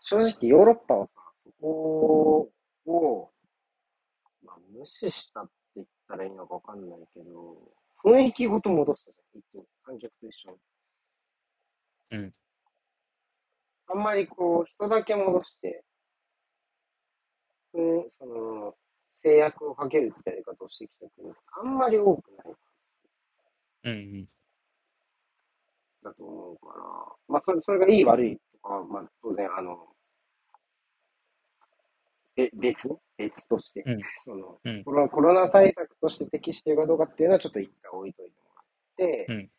[0.00, 1.12] 正直ヨーロッパはさ、
[1.44, 2.50] そこ
[2.86, 3.30] を、
[4.44, 5.50] まあ、無視したっ
[6.10, 7.56] ったらいいのかわかんないけど、
[8.04, 9.64] 雰囲気ごと戻したじゃん、一気に。
[9.84, 10.56] 観客と一緒に。
[12.10, 12.34] うん。
[13.86, 15.84] あんまりこう、人だけ戻して、
[17.74, 18.74] うん、その、
[19.22, 22.54] 制約をかけるってやり方をしてきた国ってあんまり多くない
[23.82, 24.28] うんうん。
[26.02, 26.82] だと思うから、
[27.28, 29.86] まあ、それ、それがいい悪いとかは、まあ、当然、あの、
[32.34, 32.88] べ別？
[32.88, 34.00] ね別として、うん。
[34.24, 34.84] その、うん。
[34.84, 38.64] コロコロナ対策として適しているかどうかっていうのはちょっと一回置いといてもらっ
[38.96, 39.50] て、うん。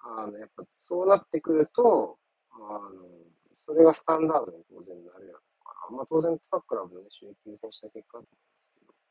[0.00, 2.18] あの、やっぱそうなってくると、
[2.50, 2.90] あの、
[3.66, 8.28] それがスタンダードに当然なるやろうから、まあ当然各クラブのね、収益優先した結果だと
[8.76, 9.08] 思います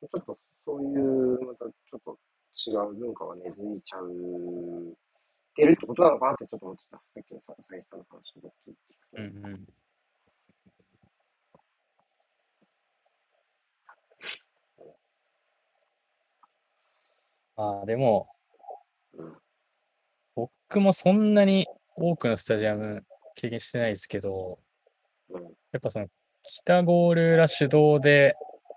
[0.00, 2.18] けど、ちょっとそういう、またちょっと
[2.56, 4.96] 違う文化が根付いちゃう、
[5.56, 6.96] てるってことなのかなってちょっと思ってた。
[6.96, 9.66] さっきのさ、サイさんの話を聞いてうんうん。
[17.56, 18.28] まあ、でも、
[19.14, 19.36] うん
[20.68, 21.66] 僕もそんなに
[21.96, 23.04] 多くのスタジアム
[23.36, 24.58] 経験してないですけど、
[25.30, 25.42] うん。
[25.42, 26.08] やっぱその
[26.42, 28.34] 北ゴールラ主導で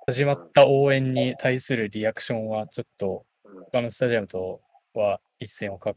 [0.08, 3.64] 始まった応援に対するリアクションはちょっとうん。
[3.66, 4.62] 他のスタジアムと
[4.94, 5.96] は一線を画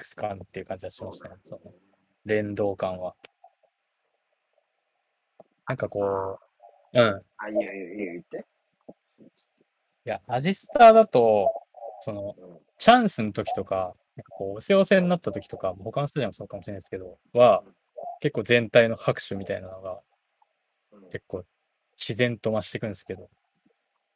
[0.00, 1.36] す感っていう感じがしましたね。
[1.42, 1.60] その
[2.26, 3.14] 連動感は。
[5.66, 6.38] なんかこ
[6.92, 7.22] う、うん。
[7.38, 8.44] あ、いやいやいや、言って。
[9.18, 9.24] い
[10.04, 11.61] や、アジスターだと、
[12.04, 12.58] その、うん。
[12.78, 17.62] チャンスの時とか、なんかこう、おせおせになった時とか、他のスタジアムもそうかもしれないですけど、は、
[18.20, 20.00] 結構全体の拍手みたいなのが
[20.92, 21.44] うん結構
[21.98, 23.28] 自然と増していくんですけど、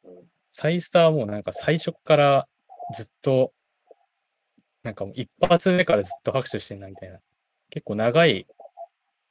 [0.05, 0.11] うん
[0.49, 2.47] サイスターはもうなんか最初っから
[2.95, 3.51] ずっと、
[4.81, 7.19] なんかもう一発目からずっと拍手してんなみたいな。
[7.69, 8.47] 結構長い、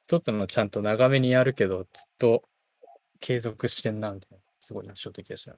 [0.07, 1.87] 一つのちゃんと長めにやるけど、ずっ
[2.19, 2.45] と
[3.19, 4.39] 継続してんなみたいな。
[4.61, 5.57] すごい印象的でしたね。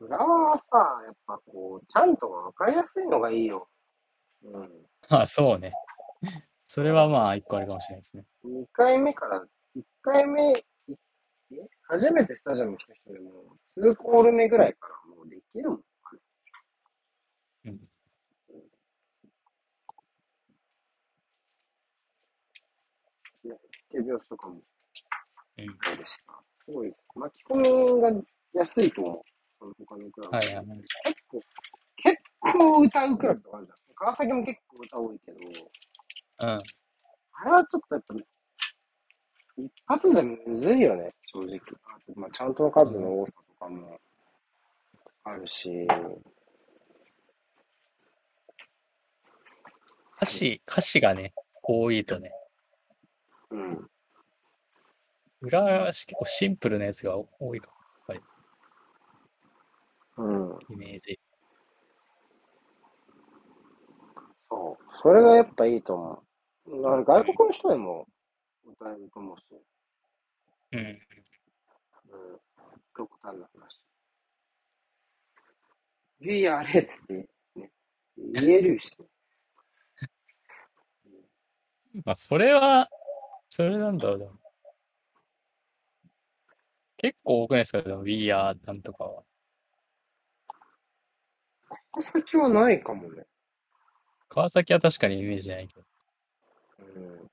[0.00, 3.68] 浦和はさ、やっぱこう、ちゃんとわかりやすいのがいいよ。
[4.42, 4.86] うん。
[5.08, 5.72] ま あそうね。
[6.66, 8.24] それはまあ一個あるかもしれないですね。
[8.44, 9.44] 2回目から、
[9.76, 10.52] 1回目、
[11.82, 15.84] 初めてスタジアム来た人でも、2コール目ぐらいからもうできるもん。
[17.64, 17.90] うん。
[23.90, 24.62] 手拍子とかも
[25.58, 25.78] うん。
[25.82, 26.42] そうでした。
[26.64, 27.04] すごいです。
[27.16, 28.12] 巻き込みが
[28.54, 29.29] 安いと思う。
[29.60, 30.36] その他のクラブ。
[30.36, 30.78] はいはいはい。
[30.78, 31.40] 結構、
[31.96, 33.78] 結構歌うクラブとかあるじゃん。
[33.94, 36.62] 川崎も結構歌多いけど、うん。
[37.32, 38.14] あれはちょっとやっぱ、
[39.58, 41.58] 一発じゃむずいよね、正直。
[41.84, 44.00] あと、まあ、ちゃんとの数の多さとかも
[45.24, 45.86] あるし、
[50.16, 52.32] 歌詞、歌詞がね、多いとね、
[53.50, 53.90] うん。
[55.42, 57.70] 裏は結構シンプルなやつが多いか
[60.20, 60.48] うん。
[60.50, 61.18] も、イメージ。
[64.50, 64.84] そう。
[65.02, 66.22] それがやっぱいいと思
[66.66, 66.82] う。
[66.82, 68.06] だから外国の人でも
[68.64, 69.44] 歌えると思うし、
[70.72, 70.80] うん。
[70.80, 71.00] うん。
[72.96, 73.80] 極端な話。
[76.20, 77.14] We are れっつって、
[77.56, 77.72] ね、
[78.34, 78.94] 言えるし、
[82.04, 82.90] まあ、それは、
[83.48, 84.38] それなんだろう。
[86.98, 89.24] 結構多くないですかでも、We Are なんとかは。
[91.92, 93.24] 川崎はないかもね。
[94.28, 95.82] 川崎は確かにイメージないけど。
[96.78, 97.30] うん。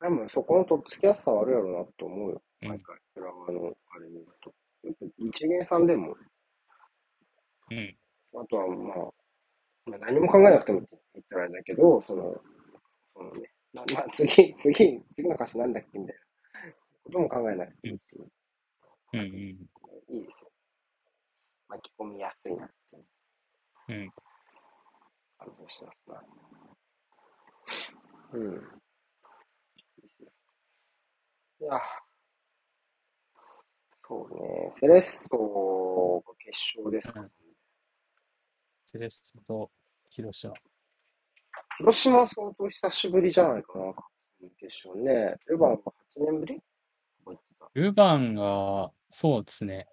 [0.00, 2.42] でもそこのとっつきやすさはあるやろうなと思うよ。
[2.62, 2.96] うん毎回。
[3.16, 4.52] 浦和のあれ見ると。
[5.18, 6.16] 一元さんでも、
[7.70, 7.96] うん。
[8.34, 8.96] あとはまあ、
[9.86, 12.34] まあ、何も考えなくてもって言ったらあれだけど、その、
[13.14, 16.19] そのね、なまあ、次、次、次の歌詞なんだっけみたいな
[17.10, 18.04] ことも考えなくていいし、
[19.12, 19.26] うんうん。
[19.26, 20.50] いいですよ。
[21.68, 23.04] 巻き込みやすいなっていう
[23.88, 24.10] うん。
[25.38, 26.22] 感じがしますな。
[28.32, 28.52] うん。
[28.52, 28.56] い
[29.98, 30.28] いですね。
[31.60, 31.80] や、
[34.06, 34.74] そうね。
[34.80, 37.30] セレッソが決勝ですか、うん
[38.86, 39.70] セレッソと
[40.08, 40.52] 広島。
[41.78, 43.94] 広島は相当久しぶりじゃないかな、
[44.58, 45.36] 決勝ね。
[45.46, 46.60] ルヴァンは8年ぶり
[47.74, 49.86] ルヴァンが、そうですね。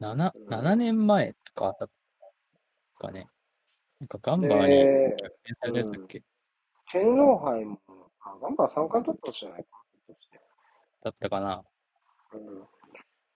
[0.00, 1.90] 7、うん7年前とかだっ
[2.98, 3.28] たかね。
[4.00, 6.22] なんかガンバーにで逆転されたやつだっけ、
[6.90, 7.80] 天皇杯も、
[8.20, 9.82] あ、ガンバー3冠取ったじゃないか。
[11.02, 11.64] だったかな。
[12.32, 12.68] うん。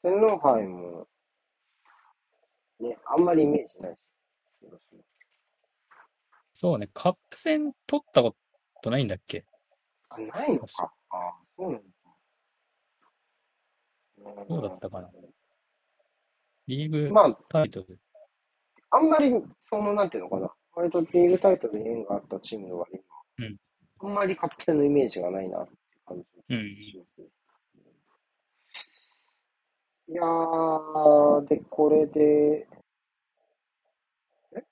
[0.03, 1.09] 天皇杯も、
[2.81, 4.01] ね、あんまりイメージないし、
[6.53, 8.37] そうね、カップ戦取ったこ
[8.83, 9.47] とないんだっけ？
[10.09, 10.93] あ、ないのか。
[11.11, 11.85] ああ、そうなの
[14.35, 14.36] か。
[14.49, 15.11] うんそうだったかな
[16.67, 17.99] リーグまあ、タイトル。
[18.91, 19.33] あんまり、
[19.71, 20.51] その、なんていうのかな。
[20.75, 23.05] 割とリーグタイトルに縁があったチームの割には、
[23.39, 23.57] うん
[23.99, 25.73] あんまりカップ戦のイメージがないなって
[26.07, 26.59] 感じうん。
[26.59, 27.27] がしますね。
[30.09, 32.69] いやー、で、これで、
[34.55, 34.63] え？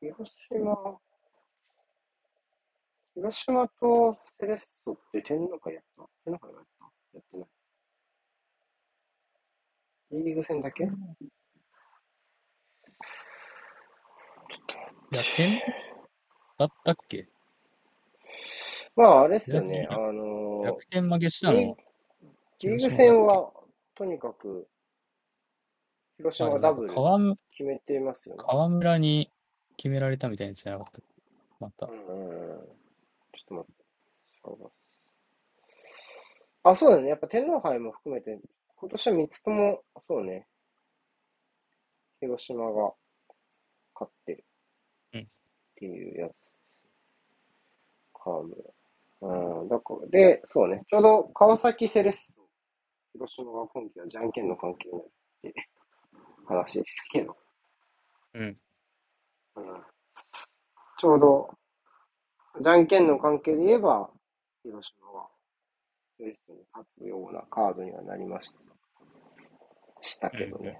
[0.00, 0.98] 広島、
[3.14, 6.08] 広島とセレッソって天皇会やった？
[6.24, 6.84] 天皇会やった？
[7.14, 7.48] やってない。
[10.12, 10.84] リーグ戦だけ？
[10.84, 10.86] い
[15.16, 15.60] や、点
[16.58, 17.28] だったっけ？
[18.96, 19.86] まあ、あれっすよね。
[19.90, 21.58] あのー逆転負けしたの？
[21.58, 23.50] リーグ戦は、
[23.94, 24.68] とにかく、
[26.18, 26.94] 広島がダブル
[27.50, 28.42] 決めてますよね。
[28.46, 29.30] 川村に
[29.76, 31.00] 決められたみたいなやつじゃなかった？
[31.60, 31.88] またう。
[31.88, 31.92] ん。
[31.94, 33.80] ちょっと待って。
[36.62, 37.08] あ、そうだね。
[37.08, 38.38] やっぱ天皇杯も含めて、
[38.80, 40.46] 今年は3つとも、そうね。
[42.20, 42.94] 広島が
[43.94, 44.44] 勝ってる。
[45.14, 45.24] うんっ
[45.76, 46.50] ていうやつ。
[49.22, 50.82] うん、だから、で、そうね。
[50.88, 52.40] ちょうど川崎セレッソ、
[53.12, 55.54] 広島が今季はじゃんけんの関係になるって
[56.46, 57.36] 話でしたけど。
[58.34, 58.42] うん。
[58.42, 58.56] うん
[60.98, 61.50] ちょうど、
[62.62, 64.10] じゃんけんの関係で言えば、
[64.62, 65.28] 広島は、
[66.20, 68.60] セレッソに勝つようなカードにはなりました。
[70.02, 70.78] したけどね。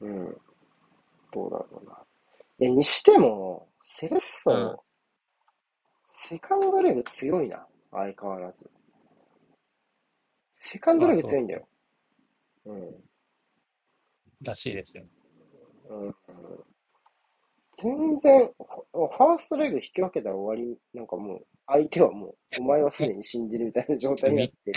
[0.00, 0.08] うん。
[0.08, 0.36] うん。
[1.32, 2.04] どうだろうな。
[2.60, 4.76] え、にしても、セレッソ、うん
[6.18, 7.66] セカンドレグ強いな。
[7.92, 8.70] 相変わらず。
[10.54, 11.68] セカンドレグ強いんだよ。
[12.64, 12.94] うん。
[14.40, 15.04] らしいですよ。
[15.90, 16.14] うん
[17.78, 24.72] 全然、ファーストレグ引き分けたら終わり、なんかもう、相手はもう、お前はすでに死んでるみたいな状態になって。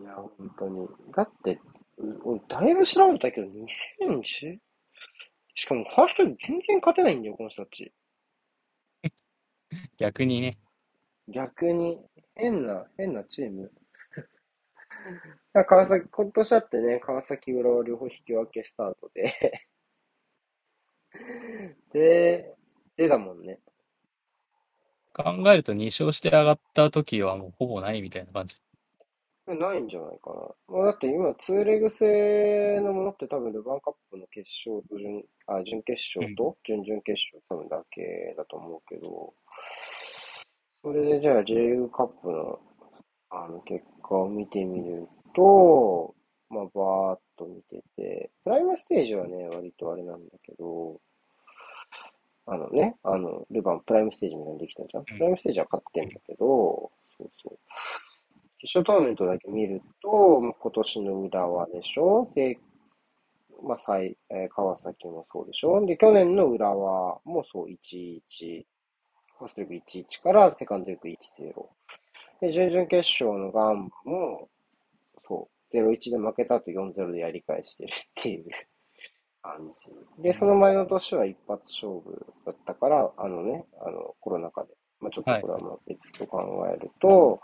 [0.00, 0.88] いや、本当に。
[1.14, 1.60] だって、
[2.24, 4.58] 俺だいぶ調べたけど、2010?
[5.54, 7.92] しかも、ファーストレグ全然勝てないんだよ、この人たち。
[9.98, 10.58] 逆にね。
[11.28, 12.02] 逆に、
[12.34, 13.70] 変な、変なチーム。
[15.52, 19.68] 川崎、今年だってね、川崎浦和両方引き分けスタートで
[21.92, 22.54] で、
[22.96, 23.58] 出たもんね。
[25.12, 28.56] 考えると2勝して上がった時はもうほぼないみたいな感じ。
[29.46, 30.30] ないんじゃないか
[30.68, 30.76] な。
[30.76, 39.34] まあ、だって今、ツーレグ制のものって多分、ルヴァンカップの決勝と準、あ、準決勝と準々決勝多分だけだと思うけど、
[40.80, 42.58] それでじゃあ J リーグカップの
[43.30, 46.14] あの結果を見てみると、
[46.50, 51.00] まあ、バーっと見てて、プライムステージはね、割とあれなんだけど、
[52.46, 55.04] あのね、あの、ルヴァンプライムステージみたいにできたじゃん。
[55.04, 57.58] プライムステージは勝ってんだけど、そうそう。
[58.58, 62.58] 決勝トーナメントだけ見ると、まあ今年の浦和でしょで、
[63.62, 68.64] まあ、最、えー川崎もそうでしょで、去年の浦和もそう、1-1、
[69.38, 71.66] ファーストリーグ1-1からセカンドリーグ1-0。
[72.40, 74.48] で、準々決勝のガンバも、
[75.72, 78.44] 0-1で負けた後4-0でやり返してるっていう
[79.42, 79.72] 感
[80.18, 80.22] じ。
[80.22, 84.74] で、その前の年は一発勝負だったから、あのね、あの、コロナ禍で。
[85.00, 87.40] まあ、ちょっとこれはもう別と考えると、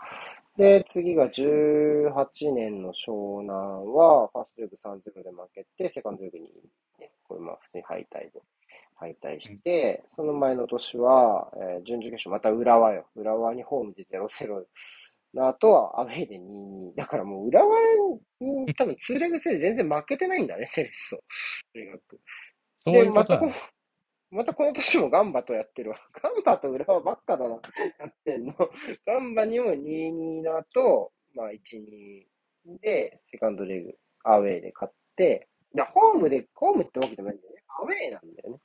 [0.57, 3.57] で、次が18年の湘南
[3.93, 6.45] は、ファーストリーグ3-0で負けて、セカンドリーグに、
[6.99, 8.41] ね、これまあ普通に敗退で、
[8.95, 13.05] 敗退して、その前の年は、えー準々決勝、また浦和よ。
[13.15, 14.65] 浦和にホームで0-0
[15.33, 16.95] の後はアウェイで2-2。
[16.95, 17.77] だからもう浦和
[18.39, 21.17] に多分ツーレグ制で全然負けてないんだね、セレッソ。
[21.73, 22.19] とにかく。
[22.75, 23.57] そういうこまたことなの。
[24.31, 25.97] またこの年もガンバとやってるわ。
[26.21, 27.59] ガンバと浦和ばっかだな、
[27.99, 28.53] やってんの。
[29.05, 32.25] ガンバにも2-2の後、まあ1-2
[32.81, 37.63] で、セカンドレグ、アウェイで勝って、いやホームで、ホームってわけじゃないんだよね。
[37.67, 38.57] アウェイなんだよね。
[38.57, 38.63] で、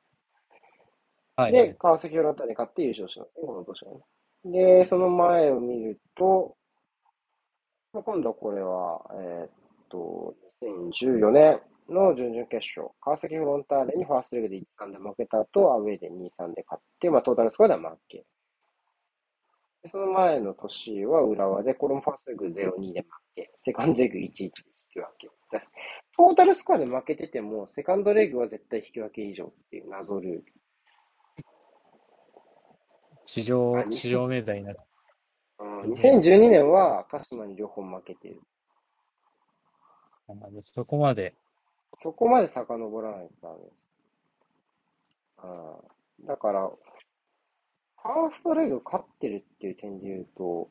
[1.36, 1.76] はいはい。
[1.76, 4.00] 川崎フロンターレに勝って優勝しますね、この年はね。
[4.44, 6.56] で、その前を見ると、
[7.92, 9.50] 今度はこれは、えーっ
[9.88, 18.24] と、2014年の準々決勝、川崎フロンターレにファーストレグで1-3で負けた後、アウェーで2-3で勝って、まあトータルスコアでは負け。
[19.82, 24.50] でその前の年は浦和で、これもファーストレグ0-2で負け、セカンドレグ1-1で引
[24.92, 25.28] き分け。
[25.50, 25.70] です
[26.16, 30.44] トータルスコアで負けてても、セカンドレグは絶対引き分け以上っていう謎ルール。
[33.24, 34.80] 史上あ、史上命題になる。
[35.58, 38.40] うん、2012年は鹿島に両方負けてる。
[40.28, 41.34] あそこまで、
[41.96, 43.72] そこまで遡らないとダメです。
[45.38, 50.68] あーだから、ファーストレグ勝ってるっていう点で言うと、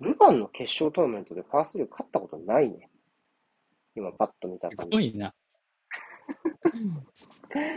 [0.00, 2.88] ルヴァンの決勝トーナメントでファーストレグ勝ったことないね。
[3.94, 4.96] 今パッと見たす感じ。
[4.96, 5.34] ごいな。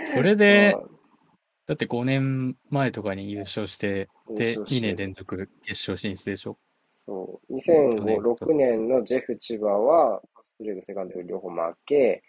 [0.05, 1.02] それで、うん
[1.65, 6.57] だって5年前とかに優勝して、で優、勝して2年連続決勝進出でしょ？
[7.05, 7.55] そう。
[7.55, 12.23] 2006年のジェフ千葉は、ファーストレグ、セカンドレグ両方負け、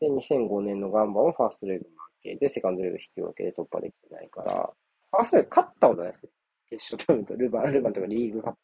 [0.00, 1.90] で、2005年のガンバもファーストレグ負
[2.22, 4.70] けで、セカンドレグ引き分けで突破できてないから、
[5.10, 6.30] ファーストレグ勝ったことないですよ。
[6.70, 8.58] 決勝トーナメント、ルヴァン、ルヴァンとかリーグカップ。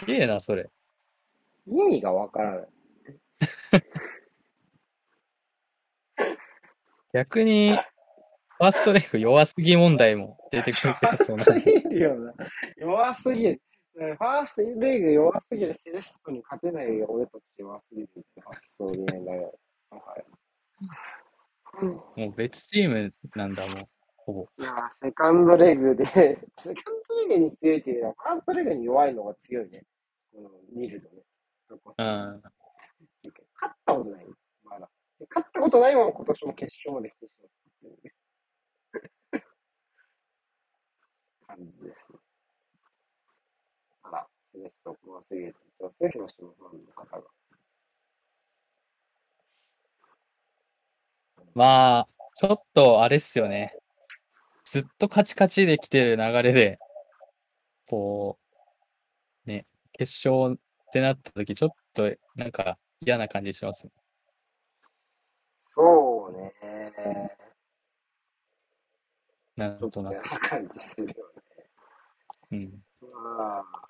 [0.00, 0.70] すげえな、それ。
[1.66, 2.68] 意味がわからない。
[7.12, 7.76] 逆に、
[8.62, 12.32] ファーストレグ弱すぎ問題も出てくるけど、そ弱うすぎるよな。
[12.76, 13.60] 弱すぎる。
[13.98, 15.74] ねファーストレグ弱すぎる。
[15.74, 19.50] セレッソに勝てないよ、俺たち弱すぎるって発想でね。
[19.90, 21.84] はい。
[21.84, 23.86] もう別チームなんだもん、
[24.18, 24.48] ほぼ。
[24.60, 26.74] いやーセカンドレグで、セカン
[27.08, 29.82] ドレグに強いっていうのは、ファーストレグに弱いのが強いね。
[30.34, 31.22] うん、見るとね。
[31.98, 32.42] うん。
[33.60, 34.26] 勝ったことない、
[34.62, 34.88] まだ。
[35.18, 38.12] で勝ったことないまま今年も決勝まで来てしまったっていうね
[41.56, 42.18] 感じですね。
[44.04, 47.22] あら、セレッソ怖すぎるって言ってますよ、広島ファンの方が。
[51.54, 53.76] まあ、ちょっとあれっすよね。
[54.64, 56.78] ずっとカチカチで来てる流れで、
[57.86, 58.38] こ
[59.46, 60.58] う、ね、決勝っ
[60.92, 63.86] てなった時、ちょっとなんか嫌な感じします。
[65.74, 66.54] そうね。
[69.56, 70.14] なんちょっととなく。
[70.14, 71.31] 嫌な感じするよね。
[72.52, 72.82] うん。
[73.00, 73.88] まあ、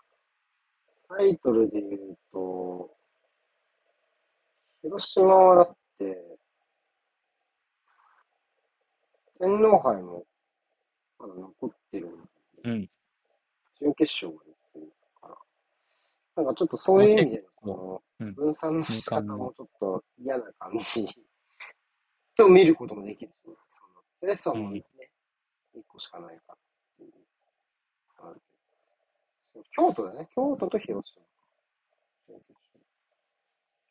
[1.09, 2.91] タイトルで言うと、
[4.83, 6.17] 広島はだって、
[9.39, 10.25] 天皇杯も
[11.19, 12.17] まだ残ってるんで、
[12.65, 12.91] うん。
[13.79, 15.37] 準決勝まで行ってるから、
[16.37, 21.07] なんかちょっとそういう意味での、このうん分散の仕方もちょっと嫌な感じ
[22.37, 23.57] と見ることもできるし、ね、その
[24.15, 24.85] セレッソもね、
[25.75, 26.59] 1個しかないからっ
[26.97, 27.13] ていう
[29.75, 30.29] 京都だね。
[30.35, 31.23] 京都と広島。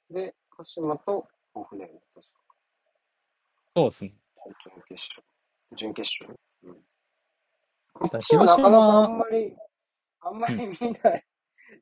[0.09, 2.33] で、鹿島と甲府だよね、確か。
[3.75, 4.13] そうですね。
[4.63, 5.77] 準決勝。
[5.77, 6.39] 準決勝。
[6.63, 6.73] うん。
[6.73, 6.79] だ
[7.93, 9.55] こっちはなかなかあん広まり、
[10.21, 11.25] あんまり見ない、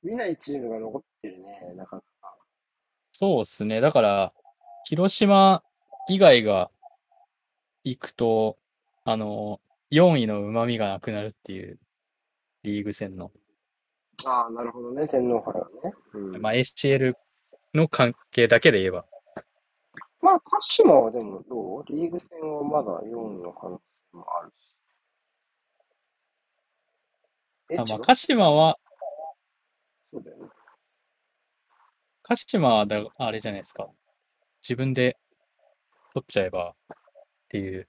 [0.04, 2.36] 見ないチームが残ってるね、なかなか。
[3.12, 3.82] そうですね。
[3.82, 4.34] だから、
[4.86, 5.64] 広島
[6.08, 6.72] 以外が
[7.84, 8.58] 行くと、
[9.04, 9.60] あの、
[9.92, 11.80] 4位の旨味がなくなるっていう
[12.64, 13.32] リーグ戦の、
[14.26, 15.94] ああ、なるほどね、天皇杯はね。
[16.14, 17.16] うん、まあ ACL
[17.74, 19.06] の関係だけで言えば、
[20.22, 21.86] まあ、鹿島はでもどう？
[21.88, 24.76] リーグ戦はまだ4位の可能性もあるし。
[27.72, 28.78] え、あまあ、鹿島は、
[30.12, 30.50] そうだよね。
[32.24, 33.88] 鹿島はだ、あれじゃないですか。
[34.62, 35.18] 自分で
[36.14, 36.98] 取っちゃえばっ
[37.48, 37.88] ていう、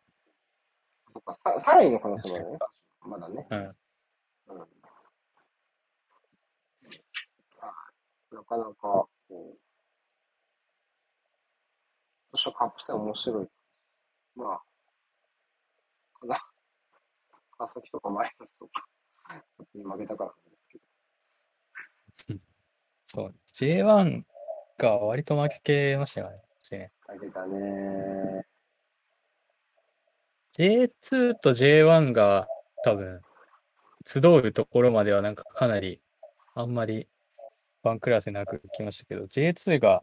[1.13, 2.59] そっか、さ3位の可能性もあるね。
[3.01, 3.47] まだね。
[3.51, 3.59] うん。
[3.59, 4.61] うん。
[7.61, 7.75] あ
[8.33, 9.59] なかなか、こう、今
[12.33, 13.49] 年はカップ戦面白い。
[14.37, 14.63] まあ、
[16.21, 16.39] かな、
[17.59, 18.87] 川崎とかマリノスとか、
[19.29, 20.69] ちょっと負けたからなんです
[22.27, 22.41] けど、
[23.07, 23.35] そう。
[23.53, 24.23] J1
[24.79, 26.31] が割と負けましたよ。
[26.71, 28.47] ね負けたね。
[30.53, 32.47] J2 と J1 が
[32.85, 33.21] 多分、
[34.07, 36.01] 集うところまではなんかかなり、
[36.55, 37.09] あんまり
[37.83, 40.03] ワンクラスなく来ましたけど、J2 が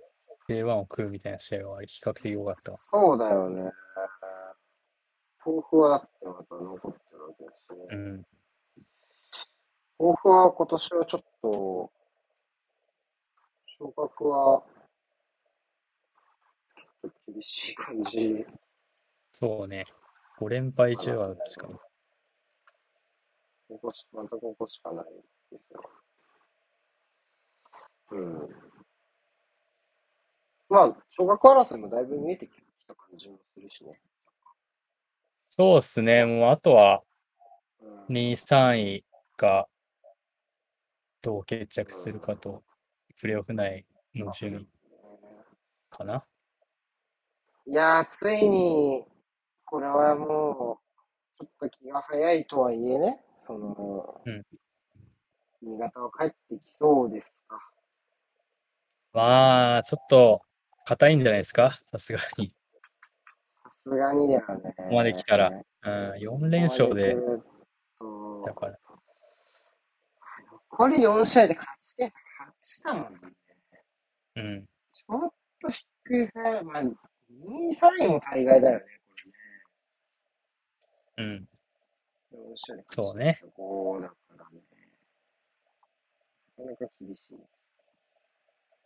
[0.49, 2.79] J1 を食うみたいな試合は比較的多かったわ。
[2.91, 3.71] そうだよね。
[5.43, 7.87] 甲府はだってまた残ってるわけだしね。
[7.91, 8.25] うん。
[9.99, 11.91] は今年はちょっと、
[13.79, 14.63] 昇格は、
[17.01, 18.45] ちょっと厳しい感じ
[19.31, 19.85] そうね。
[20.39, 21.73] 5連敗中は確かに。
[23.69, 25.05] ここし、またここしかない
[25.51, 25.81] ですよ。
[28.11, 28.49] うん。
[30.69, 32.51] まあ、小学争いもだいぶ見えてき
[32.87, 33.99] た感じもするしね。
[35.49, 36.25] そうっすね。
[36.25, 37.03] もうあとは
[37.79, 39.05] うん、2位、3位
[39.37, 39.67] が
[41.21, 42.63] どう決着するかと、
[43.19, 43.85] プレーオフ内
[44.15, 44.67] の順位
[45.89, 46.25] かな。
[47.65, 49.05] いやー、ついに、
[49.65, 54.45] これはもう、ちょっと気が早いとはいえね、その、うん
[55.59, 57.59] 新潟は帰ってきそうですか。
[59.17, 60.43] まあ、ちょっと
[60.85, 61.81] 硬いんじゃないですか？
[61.87, 62.53] さすがに。
[63.63, 64.73] さすがにだよね。
[64.77, 68.79] ここまで来たらうん、4連勝で、だから、
[70.71, 72.17] 残り4試合で勝ち点差
[72.83, 73.19] 8だもんね。
[74.35, 76.65] うん、ちょっとひっくり返る。
[76.65, 76.93] まあ、2位、
[77.73, 78.85] 3位も大概だよね、
[81.17, 81.49] うん。
[82.29, 82.51] これね。
[82.51, 84.61] 4試合で勝ちそうね点差5だからね。
[86.57, 87.56] なかなか厳しい。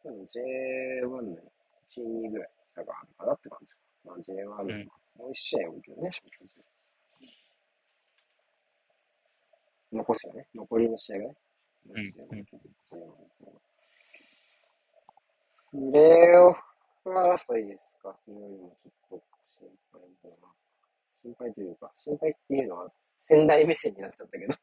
[0.03, 3.75] でも J1 の1、2ぐらい差があるかなって感じか。
[4.05, 4.87] まあ J1 うん
[5.17, 6.11] もう1試合多いけどね、
[9.91, 11.29] 残しがね、残りの試合がね。
[11.29, 11.33] ん
[11.85, 13.61] 残しが多いけど J1 の方が
[15.71, 16.59] プレーオフ
[17.05, 19.23] 争いですか、それよりもちょっと
[19.59, 20.53] 心配だな。
[21.23, 24.53] 心配というか、心配っていうのは仙台目線になっちゃったけど。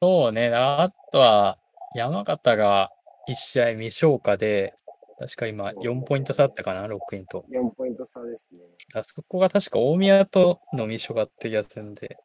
[0.00, 0.50] そうね。
[0.54, 1.58] あとは、
[1.94, 2.90] 山形が
[3.28, 4.74] 1試合未消化で、
[5.18, 7.44] 確か今4ポイント差あったかな、6位と。
[7.50, 8.60] 4ポイント差ですね。
[8.94, 12.16] あそこが確か大宮との未消化ってやつなんで、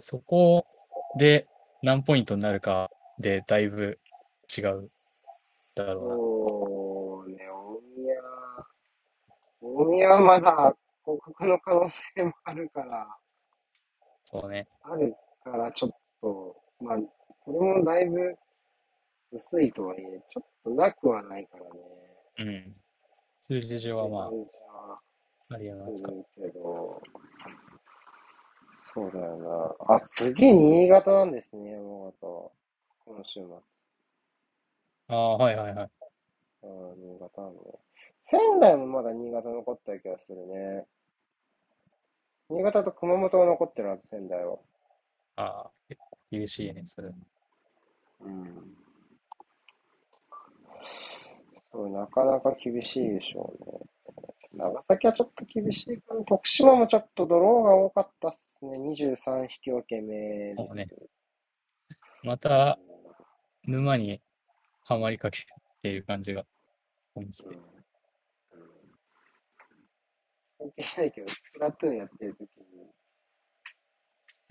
[0.00, 0.66] そこ
[1.18, 1.46] で
[1.82, 3.98] 何ポイントになるかでだいぶ
[4.56, 4.90] 違う
[5.74, 8.14] だろそうね、大宮、
[9.60, 13.16] 大宮はまだ降格の可能性もあるから、うな。
[14.24, 14.66] そうね。
[14.82, 15.90] あるからちょっ
[16.22, 16.96] と、まあ、
[17.44, 18.36] これもだいぶ
[19.32, 21.70] 薄いとはいえ、ちょっとなくはないからね。
[22.38, 22.76] うん。
[23.40, 24.30] 数字上はま
[25.50, 26.12] あ、ありえますか。
[26.34, 27.02] けど、
[28.94, 29.94] そうだよな。
[29.94, 32.52] あ、次、新潟なんですね、山形。
[33.04, 33.56] 今週末。
[35.08, 35.90] ああ、はいはいはい。
[36.62, 37.60] あー新潟なんね。
[38.24, 40.86] 仙台もまだ新潟残った気がするね。
[42.48, 44.58] 新潟と熊本は残ってるはず、仙台は。
[45.36, 45.70] ああ、
[46.30, 47.10] 厳しいね、それ。
[48.20, 48.85] うん。
[51.72, 53.78] そう、なかなか厳しいでしょうね。
[54.52, 56.24] 長崎はちょっと厳しいかな。
[56.24, 58.78] 徳島もちょっとドローが多かったっすね。
[58.78, 60.88] 23引き分け目ね
[62.22, 62.78] また
[63.66, 64.22] 沼に
[64.84, 65.44] はまりかけ
[65.82, 66.44] ている感じが。
[67.16, 67.30] うん
[70.58, 72.48] 関係ないけど、スプラトゥーンやってる時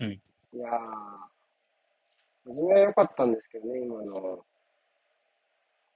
[0.00, 4.44] うんいやー、初めは良かったんですけどね、今の、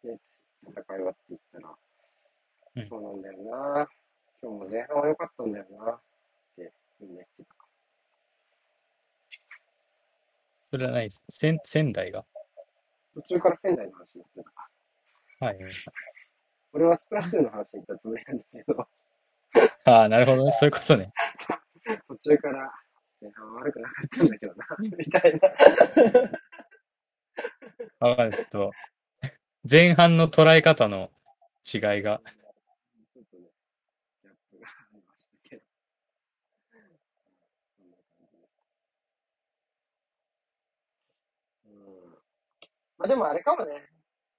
[0.04, 0.18] ね、
[0.64, 1.74] 戦いはって言ったら、
[2.76, 3.88] うんそうなんだよな、
[4.42, 6.00] 今日も前半は良かったんだよな、っ
[6.56, 7.54] てみんな言ってた。
[10.66, 11.22] それはないです。
[11.28, 12.24] 仙仙台が？
[13.14, 14.44] 途中から仙台の話になって
[15.40, 15.46] た。
[15.46, 15.72] はいはいはい。
[16.72, 18.88] 俺はスプラトゥーンの話に行ったつもりなんだけど、
[19.86, 20.52] ああ、なるほどね。
[20.52, 21.12] そういうことね。
[22.06, 22.72] 途中から
[23.20, 25.50] 前半は悪くなかったんだけどな、みたいな。
[27.98, 28.32] わかる。
[28.32, 28.70] ちょっと、
[29.68, 31.10] 前半の捉え方の
[31.72, 32.22] 違いが。
[42.96, 43.72] まあでもあれかもね。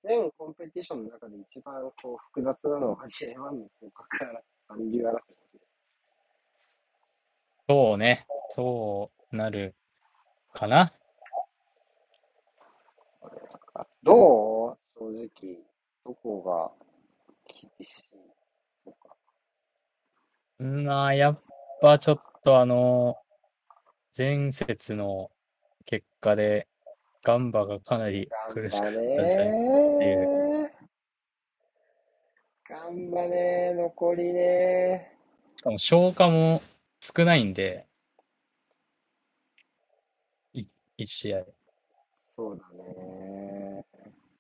[0.03, 5.17] 全コンペティションの中で一番こう複雑なのは J1 の降格から残留争い。
[7.69, 8.26] そうね。
[8.49, 9.76] そうなる
[10.53, 10.91] かな。
[14.03, 14.81] どう？
[15.02, 15.58] 正直、
[16.06, 16.72] どこが
[17.47, 18.10] 厳しい
[18.86, 19.16] とか。
[20.60, 21.39] うんまあ、やっ
[21.82, 23.18] ぱちょっとあの、
[24.16, 25.32] 前節の
[25.86, 26.68] 結果で、
[27.24, 29.49] ガンバがかなり苦しかったんじゃないっ
[29.99, 30.72] ていね
[32.70, 35.18] ガンバね、残りね。
[35.56, 36.62] しかも消化も
[36.99, 37.88] 少ないんで、
[40.54, 40.66] い
[40.97, 41.43] 一試合。
[42.36, 43.51] そうだね。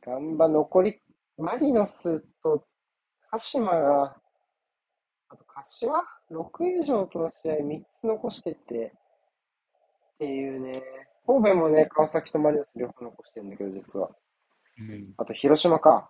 [0.03, 0.99] ガンバ残り、
[1.37, 2.65] マリノスと
[3.29, 4.17] 鹿島が、
[5.29, 5.93] あと柏
[6.31, 8.93] ?6 以上との試合3つ残してって、
[10.15, 10.81] っていうね。
[11.27, 14.09] 神戸もね、川崎とマリノス両方残してるんだけど、実は。
[14.79, 15.13] うん。
[15.17, 16.09] あと広島か。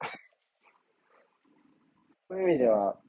[2.28, 3.00] そういう意味では、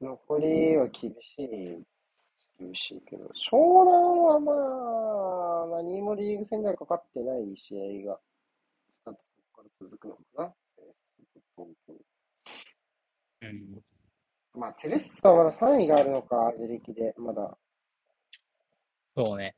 [0.00, 1.84] 残りは厳しい、
[2.58, 8.20] 厳しいけど、湘南はまあ、何もリーグ戦ではかかってない試合が
[9.06, 10.54] 2つここから続くのかな。
[13.42, 13.82] うん。
[14.54, 17.56] まあ、セレッソはまだ3位があるのか、自力で、まだ。
[19.16, 19.56] そうね。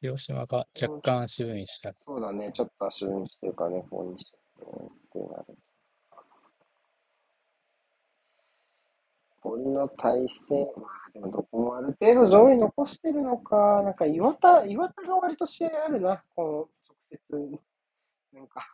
[0.00, 1.92] 広島が若干足踏みした。
[2.04, 4.40] そうだね、ちょっと足踏みしてるからね、こうにしてっ
[5.12, 5.56] ていうのがある。
[9.48, 17.60] 俺の対戦、まあでもどこもある程度上位残してるのか、なんか岩田、岩田が割と試合あるな、この直接、
[18.32, 18.66] なんか、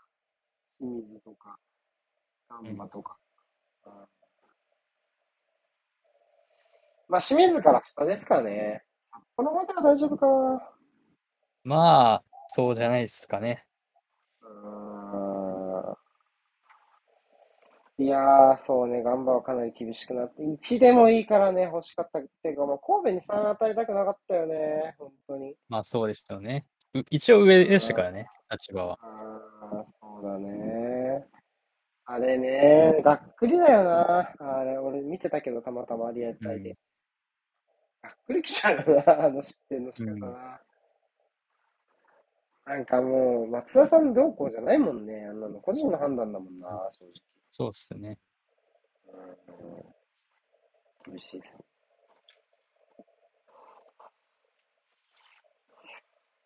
[0.79, 1.59] 清水とか、
[2.49, 3.17] ガンバとか。
[3.87, 3.93] うん
[7.09, 8.83] まあ清水から下ですかね。
[9.13, 10.63] 札幌までは大丈夫かな。
[11.63, 13.67] まあ、そうじゃないですかね。
[14.41, 14.49] うー
[15.93, 15.97] ん
[18.03, 25.55] いやー、そうね、ガンバはかなり厳しくなって、1でもいいからね、欲しかったっていうか、もう神戸に3与えたくなかったよね、本当に。
[25.69, 26.67] まあそうでしたよね。
[26.95, 28.99] う一応上でしたからね、立場は。
[29.01, 31.25] あー、そうだね。
[32.05, 34.33] あれね、がっくりだよな。
[34.37, 36.77] あれ、俺見てたけど、たまたまリアルタイで。
[38.03, 40.61] がっくりきちゃうよな、 あの失点の仕方な。
[42.65, 45.61] なんかもう、松田さんどうこうじゃないもんね、あんなの。
[45.61, 47.32] 個人の判断だもんな、正直。
[47.55, 48.19] そうっすね。
[49.07, 49.95] うん
[51.05, 51.53] 厳しいです。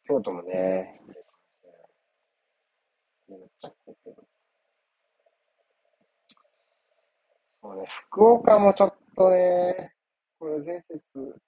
[0.08, 1.00] 京都もね、
[3.28, 4.16] めっちゃ来てる
[7.62, 9.94] そうね、福岡もちょっとね、
[10.40, 11.40] これ前節、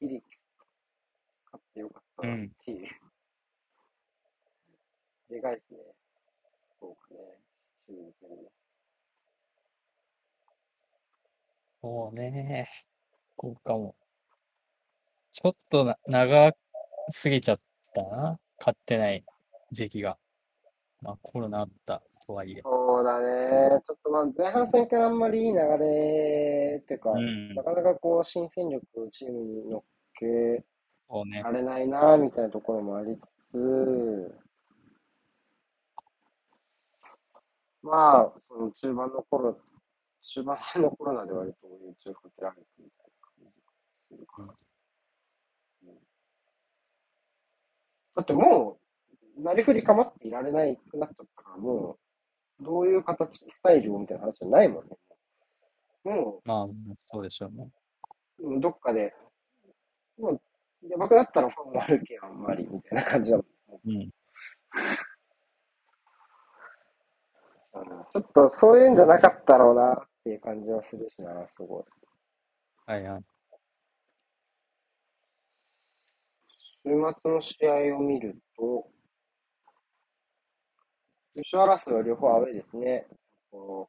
[0.00, 0.22] ギリ、
[1.52, 2.88] 勝ってよかったなっていう。
[5.28, 5.99] でかいですね。
[7.90, 8.50] 福岡ね、清水戦ね。
[11.82, 12.68] そうね。
[13.36, 13.94] 福岡も。
[15.32, 16.52] ちょっとな長
[17.08, 17.60] すぎちゃっ
[17.94, 18.38] たな。
[18.58, 19.24] 勝ってない
[19.72, 20.18] 時期が。
[21.02, 22.60] まあコロナあったとはいえ。
[22.62, 23.80] そうだね。
[23.84, 29.82] ちょっとまあ前半戦からあんまりいい流れっていうか、うんなかなかこう新戦力をチームに乗っ
[30.18, 30.64] け。
[31.42, 34.34] られないなみたいなところもありつつ、
[37.82, 39.58] まあ、その中盤の頃、
[40.22, 43.50] 中盤戦のコロナで割と優勝かけられてみたいな感じが
[44.08, 44.44] するから。
[44.44, 44.60] うん
[48.16, 48.78] だっても
[49.38, 51.96] う、なりふり構っていられないくなっちゃったから、も
[52.60, 54.96] う、どういう形、スタイルをみたいな話じゃないもんね。
[56.04, 56.66] もまあ、
[56.98, 57.70] そうでしょうね。
[58.40, 59.14] う、うんどっかで、
[60.18, 60.40] もう、
[60.88, 63.46] やばくなったらファンもあるけん、あんまり、みたいな感じだもん。
[63.86, 63.96] うん。
[63.96, 64.10] うん
[68.12, 71.84] ちょっとそういうんじゃなかったろうなっていう感じはするしな、すごい。
[72.86, 73.24] はいはい。
[76.82, 76.90] 週
[77.22, 78.88] 末の試合を見ると、
[81.34, 83.06] 優勝争いは両方アウェーですね。
[83.52, 83.86] う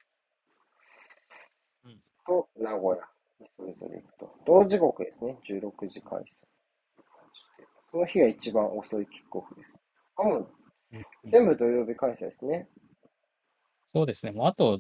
[1.90, 2.96] んと名古屋
[3.40, 4.36] にそれぞれ行くと。
[4.46, 5.38] 同時刻ですね。
[5.50, 6.26] 16時開催。
[7.92, 9.76] その日が一番遅いキックオフです。
[10.18, 10.48] あ、もう
[10.94, 12.68] うん全部土曜日開催ですね。
[13.94, 14.32] そうですね。
[14.32, 14.80] もうあと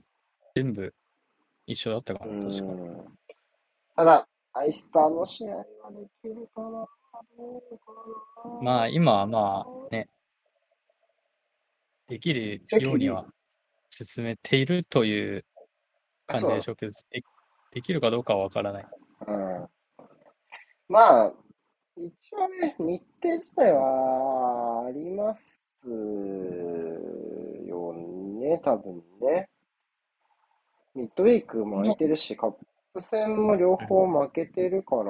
[0.55, 0.93] 全部
[1.67, 2.63] 一緒だったかうな、確か。
[2.63, 3.17] ん。
[3.97, 6.87] ただ、アイスターの試合はできるかな
[8.61, 10.07] まあ今はまあね、
[12.07, 13.25] できるようには
[13.89, 15.43] 進めているという
[16.25, 17.21] 感じでしょうけど、で
[17.73, 18.87] できるかどうかはわからない。
[19.27, 19.67] うん
[20.87, 21.33] まあ、
[21.97, 27.20] 一応ね、日程自体はありますよ
[28.51, 29.49] ね、多分ね。
[30.93, 32.51] ミッドウィークも空いてるし、カッ
[32.93, 35.03] プ戦も両方負けてるから、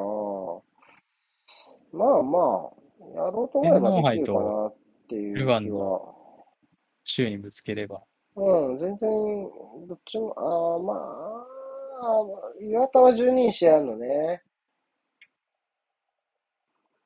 [1.91, 4.75] まあまあ、やろうと思えばできるかなっ
[5.09, 6.01] ていうルヴァン気は。
[7.03, 8.03] 週にぶつければ。
[8.35, 9.09] うん、全然、
[9.87, 14.43] どっちも、ああ、まあ、岩田は12日試合あるのね。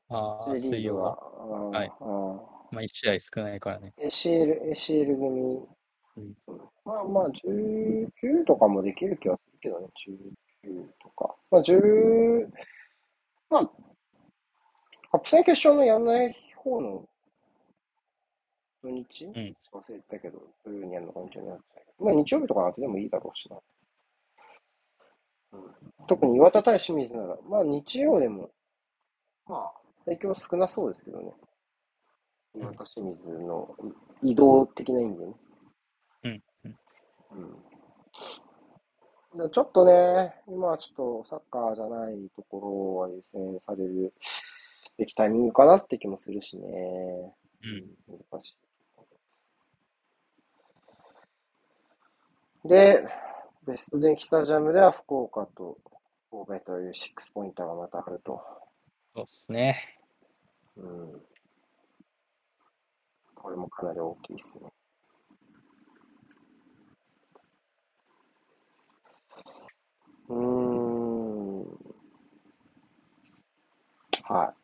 [0.09, 1.15] ああ、水曜は。。
[1.71, 3.93] はいうんまあ1試合少ないからね。
[3.97, 5.67] ACL、ACL 組、
[6.17, 6.33] うん
[6.85, 9.87] まあまあ、19とかもできる気はするけどね、
[10.63, 11.35] 19とか。
[11.49, 12.47] まあ、10、
[13.49, 13.71] まあ、
[15.11, 17.07] カップ戦決勝のやんない方の
[18.83, 23.57] 土日、ん忘れたけど、土曜にやるのか日曜にやるのかまあ、日曜日とか当ててもいいだろうしな。
[25.53, 28.51] うん、特に岩田対清水なら、まあ日曜でも、
[29.47, 29.73] まあ、
[30.05, 31.33] 影響少なそうですけどね。
[32.55, 33.75] 岩田清水の
[34.21, 35.33] い移動的な意味でね。
[37.35, 37.75] うん
[39.51, 44.13] ちょっとね、今はちょっとサッカーじゃないところは優先される
[44.97, 46.65] べきタイミングかなって気もするしね。
[48.07, 48.17] うん。
[48.31, 48.51] 難し
[52.63, 52.67] い。
[52.67, 53.05] で、
[53.67, 55.77] ベスト電気スタジアムでは福岡と
[56.31, 58.41] 神戸というシックスポインターがまたあると。
[59.13, 59.99] そうっすね。
[60.77, 61.21] うん。
[63.35, 64.71] これもかなり大きいですね。
[70.29, 71.61] うーん。
[74.23, 74.55] はい。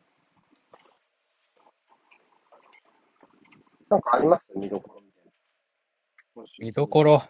[3.90, 4.50] なんかあります？
[4.56, 5.32] 見どころみたいな。
[6.34, 7.22] 今週見どころ。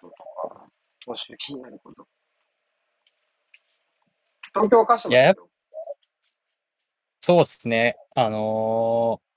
[1.04, 2.06] 今週気になること。
[4.54, 5.48] 東京鹿島いややっですよ
[7.20, 7.96] そうっすね。
[8.14, 9.32] あのー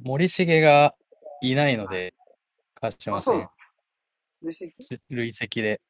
[0.00, 0.94] 森重が
[1.42, 2.14] いないので、
[2.76, 3.50] 鹿島あ、そうな
[4.52, 5.02] 戦の、累積？
[5.10, 5.80] 累積で。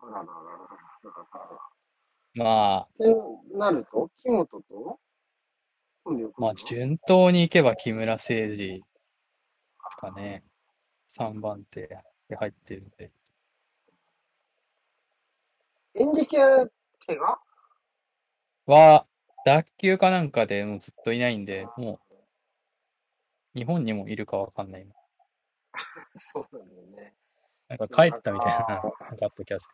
[0.00, 0.85] あららららら。
[2.34, 5.00] まあ、ってなると、木本と？
[6.38, 8.80] まあ、順当にいけば木村誠二で
[9.90, 10.44] すかね。
[11.08, 11.88] 3番手
[12.28, 13.10] で入ってるんで。
[15.94, 16.68] 演劇は
[17.06, 17.40] 怪我
[18.66, 19.06] は、
[19.44, 22.00] 脱臼かなんかでもうずっといないんで、も
[23.54, 24.86] う、日本にもいるかわかんない。
[26.16, 27.14] そうなんだよね。
[27.68, 28.90] なんか帰ったみたいな、なんか
[29.22, 29.68] あった気がす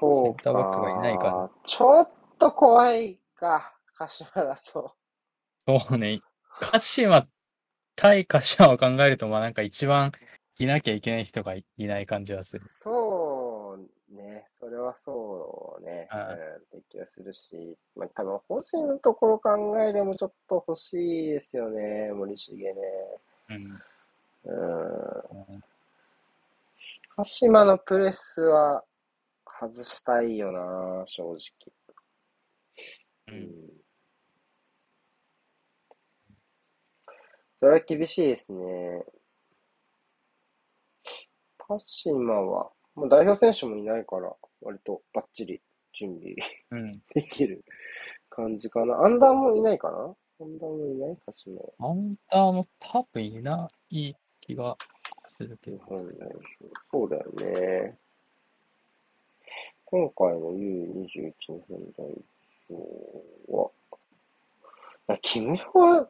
[0.00, 1.50] そうセンターバックがいないからか。
[1.66, 4.94] ちょっと怖いか、鹿島だと。
[5.66, 5.80] る。
[5.80, 6.20] そうね。
[6.60, 7.26] 鹿島、
[7.96, 10.12] 対鹿島を考えると、まあなんか一番
[10.58, 12.64] いなきゃいけない人がいいない感じはする。
[12.82, 22.74] そうね、それはそうね、はいうん、って気がするし、まあ、多分欲しいのところ考えでもちょっと欲しいですよね、森重ね。
[23.50, 23.82] うん。
[24.44, 25.64] うん。
[27.16, 28.84] 鹿島のプレスは
[29.60, 31.38] 外したいよな、正直。
[33.28, 33.32] う。
[33.32, 33.84] うんん。
[37.58, 39.04] それは厳しいですね。
[41.58, 46.34] 鹿島は、もう代表選手もいないから、割とバッチリ準備
[46.72, 46.92] うん。
[47.14, 47.64] できる
[48.28, 48.98] 感じかな。
[49.00, 50.16] アンダーもいないかな？
[50.40, 51.72] アンダーもいない鹿島は。
[51.78, 54.76] アンダーも多分いない気が
[55.26, 55.86] するけ日ど。
[56.92, 57.98] そうだよね。
[59.84, 62.06] 今回の U21 日本代
[62.68, 63.70] 表は、
[65.08, 66.08] あ、木村は、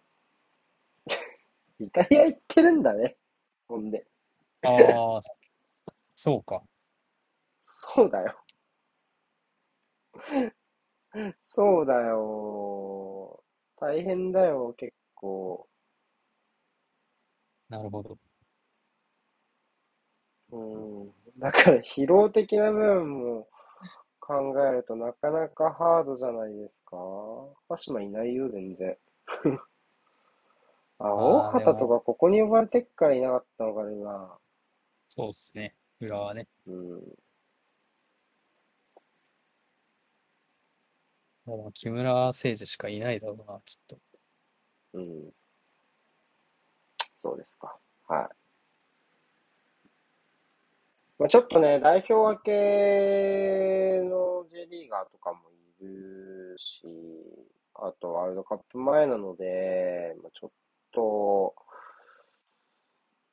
[1.81, 3.17] イタリア行ってるんだね。
[3.69, 4.07] ほんで。
[4.63, 5.21] ああ、
[6.15, 6.63] そうか。
[7.67, 8.45] そうだよ。
[11.47, 13.43] そうだよ。
[13.77, 15.69] 大変だよ、結構。
[17.69, 18.19] なるほど。
[20.51, 21.24] うん。
[21.39, 23.49] だから疲労的な部分も
[24.21, 26.97] 考えるとなかなかハードじゃないですか。
[27.69, 28.97] 鹿島いないよ、全然。
[30.99, 34.39] あ、大畑とかここに呼ばれてっからいなかったのかな。
[35.09, 35.75] そうっすね。
[36.01, 36.49] 浦和ね。
[36.67, 37.03] うん。
[41.45, 43.99] もう木村誠二しかいないだろうな、きっと。
[44.95, 45.33] うん。
[47.19, 47.79] そうですか。
[48.09, 48.44] はい。
[51.19, 55.39] まあ、ちょっとね、代表分けの J リーガーとかも
[55.81, 56.87] いるし、
[57.75, 60.51] あとワールドカップ前なので、まあ、ちょっ
[60.93, 61.55] と、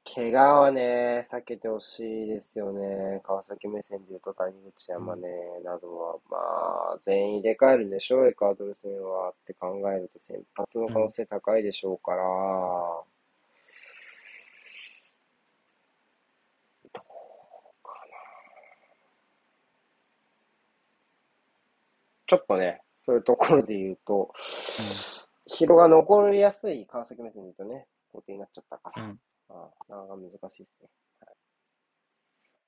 [0.06, 3.20] 怪我はね、避けてほしいですよね。
[3.24, 5.28] 川崎目線で言うと谷口山ね、
[5.64, 6.38] などは、ま
[6.96, 12.24] あ、全員入れ替えるんでしょう、エクアドル戦はって考えると先発の可能性高いでしょうから、
[16.94, 17.04] どう
[17.84, 18.18] かな。
[22.32, 24.32] ちょっとね、そういうところで言うと、
[25.54, 29.04] 疲労が残りやすい川崎目線で言うとね、工程になっちゃったから。
[29.04, 29.20] うん
[29.50, 30.90] ああ、なかなか難しいですね。
[31.20, 31.34] は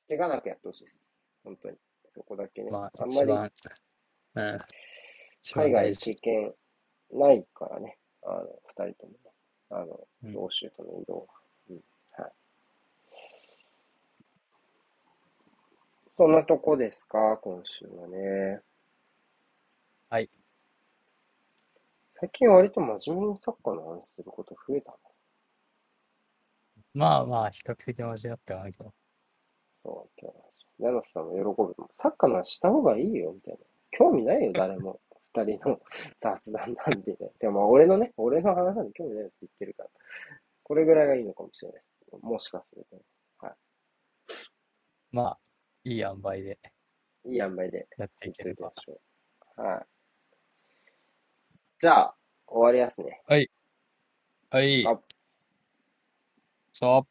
[0.09, 0.17] い。
[0.17, 1.01] 怪我なくやってほしいです。
[1.45, 1.77] 本当に。
[2.13, 2.71] そこだけね。
[2.71, 3.31] まあ、あんまり
[4.35, 4.59] うん。
[5.53, 5.95] 海外。
[5.95, 6.53] 経験
[7.13, 7.97] ないからね。
[8.21, 9.17] あの、二人ともね。
[9.69, 11.25] あの、うん欧州との移動は。
[11.69, 11.83] うん。
[12.21, 12.31] はい。
[16.17, 18.61] そんなとこですか、今週はね。
[20.13, 20.29] はい。
[22.23, 24.97] 最近割と真面目にサッカーの話すること増えたな。
[26.93, 28.93] まあまあ、比較的真面目だったかなけど。
[29.83, 30.93] そう、今日の話。
[30.93, 31.75] ナナスさんも喜ぶ。
[31.91, 33.59] サッカーの話した方がいいよ、みたいな。
[33.91, 35.01] 興味ないよ、誰も。
[35.35, 35.81] 二人の
[36.21, 37.17] 雑談なんでね。
[37.41, 39.89] でも、まあ俺のね、俺の話なんで興味ないよって言ってるから。
[40.63, 42.25] これぐらいがいいのかもしれないです。
[42.25, 43.01] もしかするとね。
[43.39, 43.53] はい。
[45.11, 45.39] まあ、
[45.83, 46.57] いい塩梅で
[47.25, 48.81] いい塩梅でやっていいければきま。
[48.81, 49.01] しょ
[49.57, 49.61] う。
[49.61, 49.92] はい。
[51.83, 52.15] じゃあ、
[52.47, 53.21] 終わりやすね。
[53.27, 53.49] はい。
[54.87, 55.01] あ
[56.71, 57.07] そう。